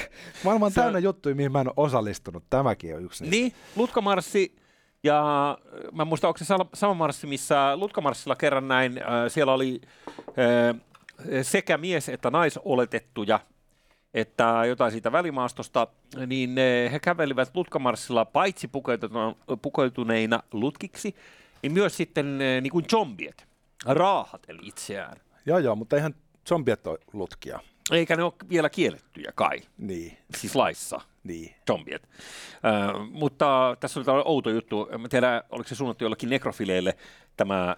Maailman 0.44 0.72
Sä... 0.72 0.82
täynnä 0.82 1.00
juttuja, 1.00 1.36
mihin 1.36 1.52
mä 1.52 1.62
en 1.62 1.68
ole 1.68 1.74
osallistunut. 1.78 2.44
Tämäkin 2.50 2.96
on 2.96 3.04
yksi 3.04 3.24
niistä. 3.24 3.36
Niin, 3.36 3.54
lutkamarssi 3.76 4.62
ja 5.04 5.50
äh, 5.52 5.92
mä 5.92 6.06
muistan, 6.06 6.28
onko 6.28 6.38
se 6.38 6.46
sama 6.74 6.94
marssi, 6.94 7.28
missä 7.28 7.78
Lutkamarssilla 7.78 8.36
kerran 8.36 8.68
näin, 8.68 8.98
äh, 8.98 9.04
siellä 9.28 9.54
oli 9.54 9.82
äh, 10.18 10.82
sekä 11.42 11.78
mies- 11.78 12.10
että 12.10 12.30
naisoletettuja, 12.30 13.39
että 14.13 14.62
jotain 14.68 14.92
siitä 14.92 15.12
välimaastosta, 15.12 15.88
niin 16.28 16.56
he 16.92 17.00
kävelivät 17.00 17.52
Lutkamarssilla 17.54 18.26
paitsi 18.26 18.70
pukeutuneina 19.62 20.44
lutkiksi, 20.52 21.16
niin 21.62 21.74
myös 21.74 21.98
sitten 21.98 22.38
niin 22.38 22.72
kuin 22.72 22.86
zombiet, 22.92 23.48
raahateli 23.86 24.60
itseään. 24.63 25.18
Joo, 25.46 25.60
joo, 25.60 25.76
mutta 25.76 25.96
eihän 25.96 26.16
zombiet 26.50 26.88
ole 26.88 27.00
lutkia. 27.13 27.60
Eikä 27.92 28.16
ne 28.16 28.24
ole 28.24 28.34
vielä 28.50 28.70
kiellettyjä 28.70 29.32
kai. 29.36 29.62
Niin. 29.78 30.18
Siis 30.38 30.56
laissa. 30.56 31.02
Niin. 31.24 31.56
Zombiet. 31.68 32.04
Uh, 32.04 33.10
mutta 33.12 33.78
tässä 33.80 34.00
oli 34.00 34.06
tällainen 34.06 34.32
outo 34.32 34.50
juttu. 34.50 34.90
Mä 34.98 35.08
tiedän, 35.08 35.44
oliko 35.50 35.70
se 35.70 35.76
suunnattu 35.76 36.04
jollekin 36.04 36.30
nekrofileille 36.30 36.98
tämä 37.38 37.76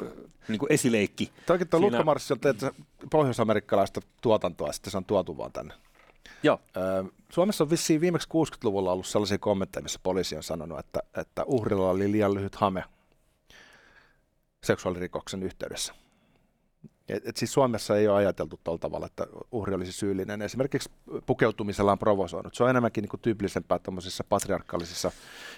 uh, 0.00 0.08
niin 0.48 0.58
kuin 0.58 0.72
esileikki. 0.72 1.32
Toki 1.46 1.64
tuo 1.64 1.80
Siinä... 1.80 2.04
Tehty 2.40 2.84
pohjois-amerikkalaista 3.10 4.00
tuotantoa, 4.20 4.72
sitten 4.72 4.90
se 4.90 4.96
on 4.96 5.04
tuotu 5.04 5.38
vaan 5.38 5.52
tänne. 5.52 5.74
Joo. 6.42 6.60
Uh, 7.02 7.12
Suomessa 7.32 7.64
on 7.64 7.70
vissiin 7.70 8.00
viimeksi 8.00 8.28
60-luvulla 8.28 8.92
ollut 8.92 9.06
sellaisia 9.06 9.38
kommentteja, 9.38 9.82
missä 9.82 10.00
poliisi 10.02 10.36
on 10.36 10.42
sanonut, 10.42 10.78
että, 10.78 11.00
että 11.16 11.44
uhrilla 11.44 11.90
oli 11.90 12.12
liian 12.12 12.34
lyhyt 12.34 12.54
hame 12.54 12.84
seksuaalirikoksen 14.64 15.42
yhteydessä. 15.42 15.94
Et, 17.08 17.28
et 17.28 17.36
siis 17.36 17.52
Suomessa 17.52 17.96
ei 17.96 18.08
ole 18.08 18.16
ajateltu 18.16 18.60
tuolla 18.64 18.78
tavalla, 18.78 19.06
että 19.06 19.26
uhri 19.52 19.74
olisi 19.74 19.92
syyllinen. 19.92 20.42
Esimerkiksi 20.42 20.90
pukeutumisella 21.26 21.92
on 21.92 21.98
provosoinut. 21.98 22.54
Se 22.54 22.64
on 22.64 22.70
enemmänkin 22.70 23.02
niin 23.02 23.08
kuin 23.08 23.20
tyypillisempää 23.20 23.78
tuollaisissa 23.78 24.24
patriarkaalisissa 24.28 25.12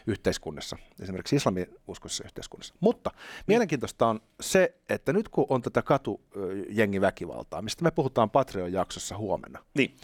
yhteiskunnissa, 0.07 0.77
esimerkiksi 1.03 1.37
islamiuskoisessa 1.37 2.25
yhteiskunnassa. 2.25 2.75
Mutta 2.81 3.11
mielenkiintoista 3.47 4.07
on 4.07 4.21
se, 4.41 4.75
että 4.89 5.13
nyt 5.13 5.29
kun 5.29 5.47
on 5.49 5.63
tätä 5.63 5.83
katujengiväkivaltaa, 5.83 7.63
mistä 7.63 7.85
me 7.85 7.91
puhutaan 7.91 8.31
Patreon 8.31 8.73
jaksossa 8.73 9.17
huomenna, 9.17 9.65
niin, 9.75 9.97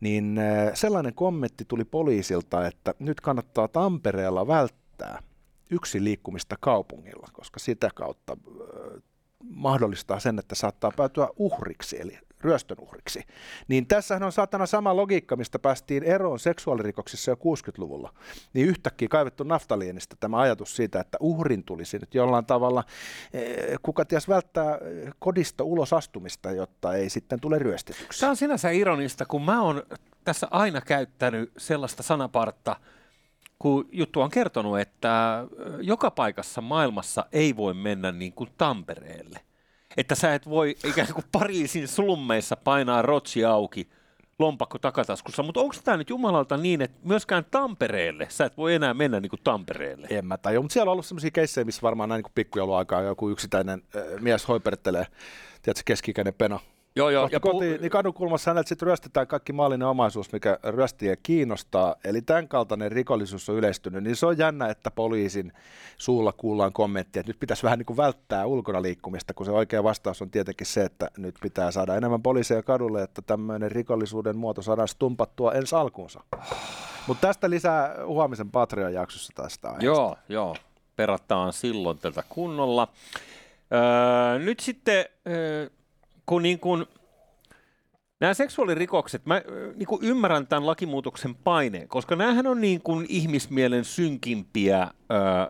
niin 0.00 0.40
sellainen 0.74 1.14
kommentti 1.14 1.64
tuli 1.64 1.84
poliisilta, 1.84 2.66
että 2.66 2.94
nyt 2.98 3.20
kannattaa 3.20 3.68
Tampereella 3.68 4.46
välttää 4.46 5.22
yksi 5.70 6.04
liikkumista 6.04 6.56
kaupungilla, 6.60 7.28
koska 7.32 7.58
sitä 7.60 7.90
kautta 7.94 8.36
mahdollistaa 9.44 10.20
sen, 10.20 10.38
että 10.38 10.54
saattaa 10.54 10.92
päätyä 10.96 11.28
uhriksi. 11.36 12.00
Eli 12.00 12.18
ryöstön 12.40 12.76
uhriksi. 12.80 13.22
Niin 13.68 13.86
tässähän 13.86 14.22
on 14.22 14.32
saatana 14.32 14.66
sama 14.66 14.96
logiikka, 14.96 15.36
mistä 15.36 15.58
päästiin 15.58 16.02
eroon 16.02 16.38
seksuaalirikoksissa 16.38 17.30
jo 17.30 17.34
60-luvulla. 17.34 18.14
Niin 18.52 18.66
yhtäkkiä 18.66 19.08
kaivettu 19.08 19.44
naftalienistä 19.44 20.16
tämä 20.20 20.38
ajatus 20.38 20.76
siitä, 20.76 21.00
että 21.00 21.18
uhrin 21.20 21.64
tulisi 21.64 21.98
nyt 21.98 22.14
jollain 22.14 22.46
tavalla, 22.46 22.84
eh, 23.32 23.78
kuka 23.82 24.04
ties 24.04 24.28
välttää 24.28 24.78
kodista 25.18 25.64
ulos 25.64 25.92
astumista, 25.92 26.52
jotta 26.52 26.94
ei 26.94 27.10
sitten 27.10 27.40
tule 27.40 27.58
ryöstetyksi. 27.58 28.20
Tämä 28.20 28.30
on 28.30 28.36
sinänsä 28.36 28.70
ironista, 28.70 29.26
kun 29.26 29.44
mä 29.44 29.62
oon 29.62 29.82
tässä 30.24 30.48
aina 30.50 30.80
käyttänyt 30.80 31.52
sellaista 31.58 32.02
sanapartta, 32.02 32.76
kun 33.58 33.88
juttu 33.92 34.20
on 34.20 34.30
kertonut, 34.30 34.80
että 34.80 35.44
joka 35.80 36.10
paikassa 36.10 36.60
maailmassa 36.60 37.26
ei 37.32 37.56
voi 37.56 37.74
mennä 37.74 38.12
niin 38.12 38.32
kuin 38.32 38.50
Tampereelle. 38.58 39.40
Että 39.96 40.14
sä 40.14 40.34
et 40.34 40.48
voi 40.48 40.76
ikään 40.84 41.14
kuin 41.14 41.24
Pariisin 41.32 41.88
slummeissa 41.88 42.56
painaa 42.56 43.02
rotsi 43.02 43.44
auki 43.44 43.88
lompakko 44.38 44.78
takataskussa, 44.78 45.42
mutta 45.42 45.60
onko 45.60 45.74
tämä 45.84 45.96
nyt 45.96 46.10
Jumalalta 46.10 46.56
niin, 46.56 46.82
että 46.82 46.98
myöskään 47.04 47.44
Tampereelle 47.50 48.26
sä 48.30 48.44
et 48.44 48.56
voi 48.56 48.74
enää 48.74 48.94
mennä 48.94 49.20
niin 49.20 49.30
kuin 49.30 49.40
Tampereelle? 49.44 50.06
En 50.10 50.26
mä 50.26 50.38
tajua, 50.38 50.62
mutta 50.62 50.72
siellä 50.72 50.90
on 50.90 50.92
ollut 50.92 51.06
sellaisia 51.06 51.30
keissejä, 51.30 51.64
missä 51.64 51.82
varmaan 51.82 52.08
näin 52.08 52.22
niin 52.22 52.32
pikkujouluaikaa 52.34 53.02
joku 53.02 53.30
yksittäinen 53.30 53.82
äh, 53.96 54.20
mies 54.20 54.48
hoipertelee, 54.48 55.06
tiedätkö, 55.62 55.82
keski-ikäinen 55.84 56.34
pena 56.34 56.60
Joo, 56.96 57.10
joo. 57.10 57.28
ja 57.32 57.40
kotiin, 57.40 57.76
pu- 57.76 57.80
niin 57.80 57.90
kadun 57.90 58.14
kulmassa 58.14 58.50
häneltä 58.50 58.68
sitten 58.68 58.86
ryöstetään 58.86 59.26
kaikki 59.26 59.52
maallinen 59.52 59.88
omaisuus, 59.88 60.32
mikä 60.32 60.58
ryöstiä 60.64 61.16
kiinnostaa. 61.22 61.94
Eli 62.04 62.22
tämän 62.22 62.48
kaltainen 62.48 62.92
rikollisuus 62.92 63.48
on 63.48 63.56
yleistynyt. 63.56 64.04
Niin 64.04 64.16
se 64.16 64.26
on 64.26 64.38
jännä, 64.38 64.68
että 64.68 64.90
poliisin 64.90 65.52
suulla 65.98 66.32
kuullaan 66.32 66.72
kommenttia, 66.72 67.20
että 67.20 67.30
nyt 67.30 67.40
pitäisi 67.40 67.62
vähän 67.62 67.78
niin 67.78 67.86
kuin 67.86 67.96
välttää 67.96 68.46
ulkona 68.46 68.82
liikkumista, 68.82 69.34
kun 69.34 69.46
se 69.46 69.52
oikea 69.52 69.84
vastaus 69.84 70.22
on 70.22 70.30
tietenkin 70.30 70.66
se, 70.66 70.84
että 70.84 71.10
nyt 71.16 71.34
pitää 71.42 71.70
saada 71.70 71.96
enemmän 71.96 72.22
poliiseja 72.22 72.62
kadulle, 72.62 73.02
että 73.02 73.22
tämmöinen 73.22 73.72
rikollisuuden 73.72 74.36
muoto 74.36 74.62
saadaan 74.62 74.88
stumpattua 74.88 75.52
ensi 75.52 75.74
alkuunsa. 75.74 76.20
Mutta 77.06 77.26
tästä 77.26 77.50
lisää 77.50 77.94
huomisen 78.06 78.50
Patreon-jaksossa 78.50 79.32
tästä 79.34 79.68
aiheesta. 79.68 79.86
Joo, 79.86 80.16
joo. 80.28 80.56
Perataan 80.96 81.52
silloin 81.52 81.98
tätä 81.98 82.22
kunnolla. 82.28 82.88
Öö, 83.72 84.38
nyt 84.38 84.60
sitten... 84.60 85.04
Öö, 85.28 85.70
kun 86.28 86.42
niin 86.42 86.60
kuin, 86.60 86.86
nämä 88.20 88.34
seksuaalirikokset, 88.34 89.26
mä 89.26 89.42
niin 89.74 89.86
kuin 89.86 90.04
ymmärrän 90.04 90.46
tämän 90.46 90.66
lakimuutoksen 90.66 91.34
paineen, 91.34 91.88
koska 91.88 92.16
näähän 92.16 92.46
on 92.46 92.60
niin 92.60 92.82
kuin 92.82 93.06
ihmismielen 93.08 93.84
synkimpiä 93.84 94.82
ö, 94.82 94.90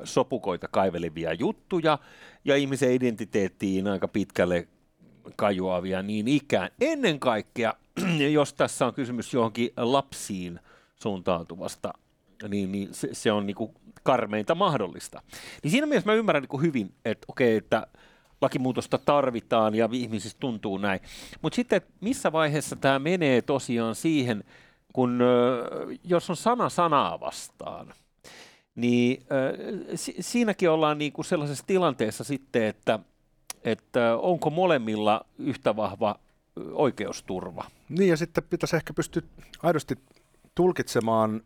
sopukoita 0.04 0.68
kaivelevia 0.68 1.32
juttuja 1.32 1.98
ja 2.44 2.56
ihmisen 2.56 2.92
identiteettiin 2.92 3.86
aika 3.86 4.08
pitkälle 4.08 4.68
kajuavia 5.36 6.02
niin 6.02 6.28
ikään. 6.28 6.70
Ennen 6.80 7.20
kaikkea, 7.20 7.74
jos 8.32 8.54
tässä 8.54 8.86
on 8.86 8.94
kysymys 8.94 9.34
johonkin 9.34 9.70
lapsiin 9.76 10.60
suuntautuvasta, 11.02 11.92
niin, 12.48 12.72
niin 12.72 12.88
se, 12.94 13.08
se 13.12 13.32
on 13.32 13.46
niin 13.46 13.56
kuin 13.56 13.74
karmeinta 14.02 14.54
mahdollista. 14.54 15.22
Niin 15.62 15.70
siinä 15.70 15.86
mielessä 15.86 16.10
mä 16.10 16.14
ymmärrän 16.14 16.42
niin 16.42 16.48
kuin 16.48 16.62
hyvin, 16.62 16.94
että 17.04 17.24
okei, 17.28 17.56
okay, 17.56 17.56
että 17.56 17.86
lakimuutosta 18.40 18.98
tarvitaan 18.98 19.74
ja 19.74 19.88
ihmisistä 19.92 20.40
tuntuu 20.40 20.78
näin. 20.78 21.00
Mutta 21.42 21.56
sitten 21.56 21.80
missä 22.00 22.32
vaiheessa 22.32 22.76
tämä 22.76 22.98
menee 22.98 23.42
tosiaan 23.42 23.94
siihen, 23.94 24.44
kun 24.92 25.20
jos 26.04 26.30
on 26.30 26.36
sana 26.36 26.68
sanaa 26.68 27.20
vastaan, 27.20 27.94
niin 28.74 29.22
si- 29.94 30.16
siinäkin 30.20 30.70
ollaan 30.70 30.98
niin 30.98 31.12
kuin 31.12 31.24
sellaisessa 31.24 31.66
tilanteessa 31.66 32.24
sitten, 32.24 32.64
että, 32.64 32.98
että 33.64 34.16
onko 34.16 34.50
molemmilla 34.50 35.26
yhtä 35.38 35.76
vahva 35.76 36.18
oikeusturva. 36.72 37.64
Niin 37.88 38.08
ja 38.08 38.16
sitten 38.16 38.44
pitäisi 38.44 38.76
ehkä 38.76 38.94
pystyä 38.94 39.22
aidosti 39.62 39.94
tulkitsemaan 40.54 41.42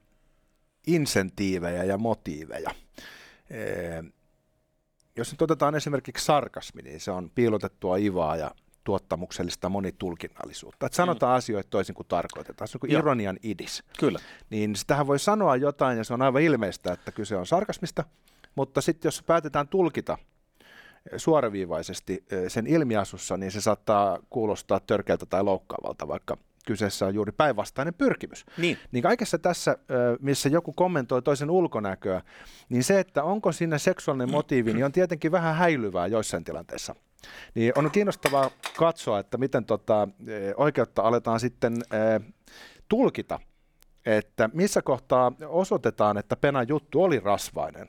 insentiivejä 0.87 1.85
ja 1.85 1.99
motiiveja 1.99 2.71
jos 5.17 5.31
nyt 5.33 5.43
otetaan 5.43 5.75
esimerkiksi 5.75 6.25
sarkasmi, 6.25 6.83
niin 6.83 7.01
se 7.01 7.11
on 7.11 7.31
piilotettua 7.35 7.97
ivaa 7.97 8.37
ja 8.37 8.51
tuottamuksellista 8.85 9.69
monitulkinnallisuutta. 9.69 10.87
Että 10.87 10.97
sanotaan 10.97 11.35
mm. 11.35 11.37
asioita 11.37 11.71
toisin 11.71 11.95
kuin 11.95 12.09
tarkoitetaan. 12.09 12.69
Se 12.69 12.77
on 12.77 12.81
kuin 12.81 12.93
ironian 12.93 13.39
idis. 13.43 13.83
Kyllä. 13.99 14.19
Niin 14.51 14.77
sitähän 14.77 15.07
voi 15.07 15.19
sanoa 15.19 15.57
jotain 15.57 15.99
ja 15.99 16.05
se 16.05 16.15
on 16.15 16.23
aivan 16.23 16.43
ilmeistä, 16.43 16.93
että 16.93 17.13
kyse 17.13 17.37
on 17.37 17.47
sarkasmista, 17.47 18.05
mutta 18.55 18.81
sitten 18.81 19.07
jos 19.07 19.23
päätetään 19.23 19.69
tulkita 19.69 20.19
suoraviivaisesti 21.17 22.25
eh, 22.31 22.43
sen 22.49 22.67
ilmiasussa, 22.67 23.37
niin 23.37 23.53
se 23.53 23.61
saattaa 23.61 24.19
kuulostaa 24.31 24.81
törkeältä 24.81 25.27
tai 25.27 25.43
loukkaavalta, 25.43 26.09
vaikka 26.09 26.37
kyseessä 26.67 27.07
on 27.07 27.15
juuri 27.15 27.33
päinvastainen 27.33 27.95
pyrkimys. 27.95 28.45
Niin. 28.59 28.79
niin 28.93 29.03
kaikessa 29.03 29.39
tässä, 29.39 29.77
missä 30.21 30.49
joku 30.49 30.73
kommentoi 30.73 31.23
toisen 31.23 31.51
ulkonäköä, 31.51 32.23
niin 32.69 32.85
se, 32.85 33.01
että 33.01 33.23
onko 33.23 33.53
siinä 33.53 33.79
seksuaalinen 33.79 34.31
motiivi, 34.31 34.73
niin 34.73 34.85
on 34.85 34.93
tietenkin 34.93 35.33
vähän 35.33 35.57
häilyvää 35.57 36.07
joissain 36.07 36.45
tilanteissa. 36.45 36.95
Niin 37.55 37.73
on 37.77 37.91
kiinnostavaa 37.91 38.51
katsoa, 38.77 39.19
että 39.19 39.39
miten 39.39 39.65
tota, 39.65 40.09
oikeutta 40.57 41.03
aletaan 41.03 41.41
sitten 41.41 41.83
tulkita, 42.89 43.41
että 44.07 44.51
missä 44.53 44.83
kohtaa 44.83 45.33
osoitetaan, 45.47 46.19
että 46.19 46.37
Penan 46.37 46.69
juttu 46.69 47.03
oli 47.03 47.21
rasvainen. 47.21 47.89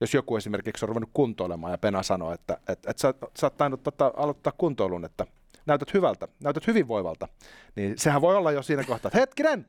Jos 0.00 0.14
joku 0.14 0.36
esimerkiksi 0.36 0.84
on 0.84 0.88
ruvennut 0.88 1.10
kuntoilemaan 1.12 1.72
ja 1.72 1.78
Pena 1.78 2.02
sanoo, 2.02 2.32
että, 2.32 2.58
että, 2.68 2.90
että 2.90 3.00
sä, 3.00 3.14
sä 3.38 3.46
oot 3.46 3.56
tainnut 3.56 3.82
tota, 3.82 4.12
aloittaa 4.16 4.52
kuntoilun, 4.58 5.04
että 5.04 5.26
näytät 5.66 5.94
hyvältä, 5.94 6.28
näytät 6.42 6.66
hyvinvoivalta, 6.66 7.28
niin 7.76 7.94
sehän 7.98 8.20
voi 8.20 8.36
olla 8.36 8.52
jo 8.52 8.62
siinä 8.62 8.84
kohtaa, 8.84 9.08
että 9.08 9.18
hetkinen, 9.18 9.66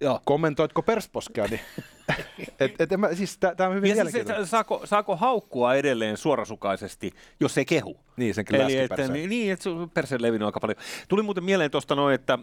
Joo. 0.00 0.20
kommentoitko 0.24 0.82
persposkea, 0.82 1.46
niin 1.50 1.60
et, 2.60 2.80
et, 2.80 2.90
mä, 2.96 3.14
siis 3.14 3.38
tämä 3.38 3.70
on 3.70 3.76
hyvin 3.76 3.96
ja 3.96 4.10
siis, 4.10 4.26
saako, 4.44 4.80
saako 4.84 5.16
haukkua 5.16 5.74
edelleen 5.74 6.16
suorasukaisesti, 6.16 7.12
jos 7.40 7.58
ei 7.58 7.64
kehu? 7.64 8.00
Niin, 8.16 8.34
sen 8.34 8.44
kyllä 8.44 8.64
Eli 8.64 8.78
että, 8.78 9.08
niin, 9.08 9.30
niin, 9.30 9.52
että 9.52 9.70
perse 9.94 10.16
levinnyt 10.20 10.46
aika 10.46 10.60
paljon. 10.60 10.78
Tuli 11.08 11.22
muuten 11.22 11.44
mieleen 11.44 11.70
tuosta 11.70 11.94
noin, 11.94 12.14
että 12.14 12.32
äh, 12.32 12.38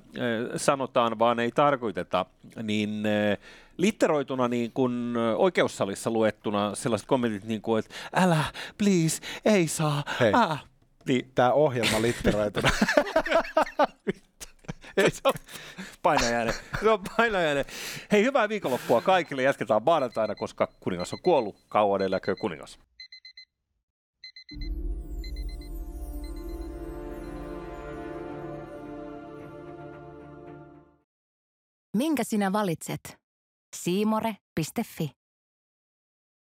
sanotaan 0.56 1.20
vaan 1.20 1.40
ei 1.40 1.52
tarkoiteta, 1.52 2.26
niin 2.64 3.06
äh, 3.06 3.38
litteroituna 3.78 4.48
niin 4.48 4.72
kuin 4.72 5.14
oikeussalissa 5.38 6.12
luettuna 6.12 6.76
sellaiset 6.76 7.08
kommentit 7.08 7.44
niin 7.44 7.62
kuin, 7.62 7.80
että 7.80 7.96
älä, 8.16 8.44
please, 8.78 9.22
ei 9.46 9.68
saa, 9.68 10.04
Hei. 10.20 10.34
Äh, 10.34 10.64
niin. 11.08 11.32
Tämä 11.36 11.52
ohjelma 11.52 12.02
litteroituna. 12.02 12.70
Ei, 14.98 15.12
se 15.12 15.22
on 15.24 15.34
painajainen. 16.04 16.54
Se 16.80 16.90
on 16.90 17.04
painajainen. 17.18 17.66
Hei, 18.12 18.24
hyvää 18.24 18.50
viikonloppua 18.50 19.02
kaikille. 19.02 19.44
Jatketaan 19.44 19.84
maanantaina, 19.84 20.36
koska 20.36 20.68
kuningas 20.80 21.14
on 21.14 21.20
kuollut. 21.24 21.56
Kauan 21.70 22.02
eläkö 22.02 22.36
kuningas. 22.36 22.80
Minkä 31.98 32.24
sinä 32.24 32.54
valitset? 32.54 33.18
Siimore.fi 33.76 35.23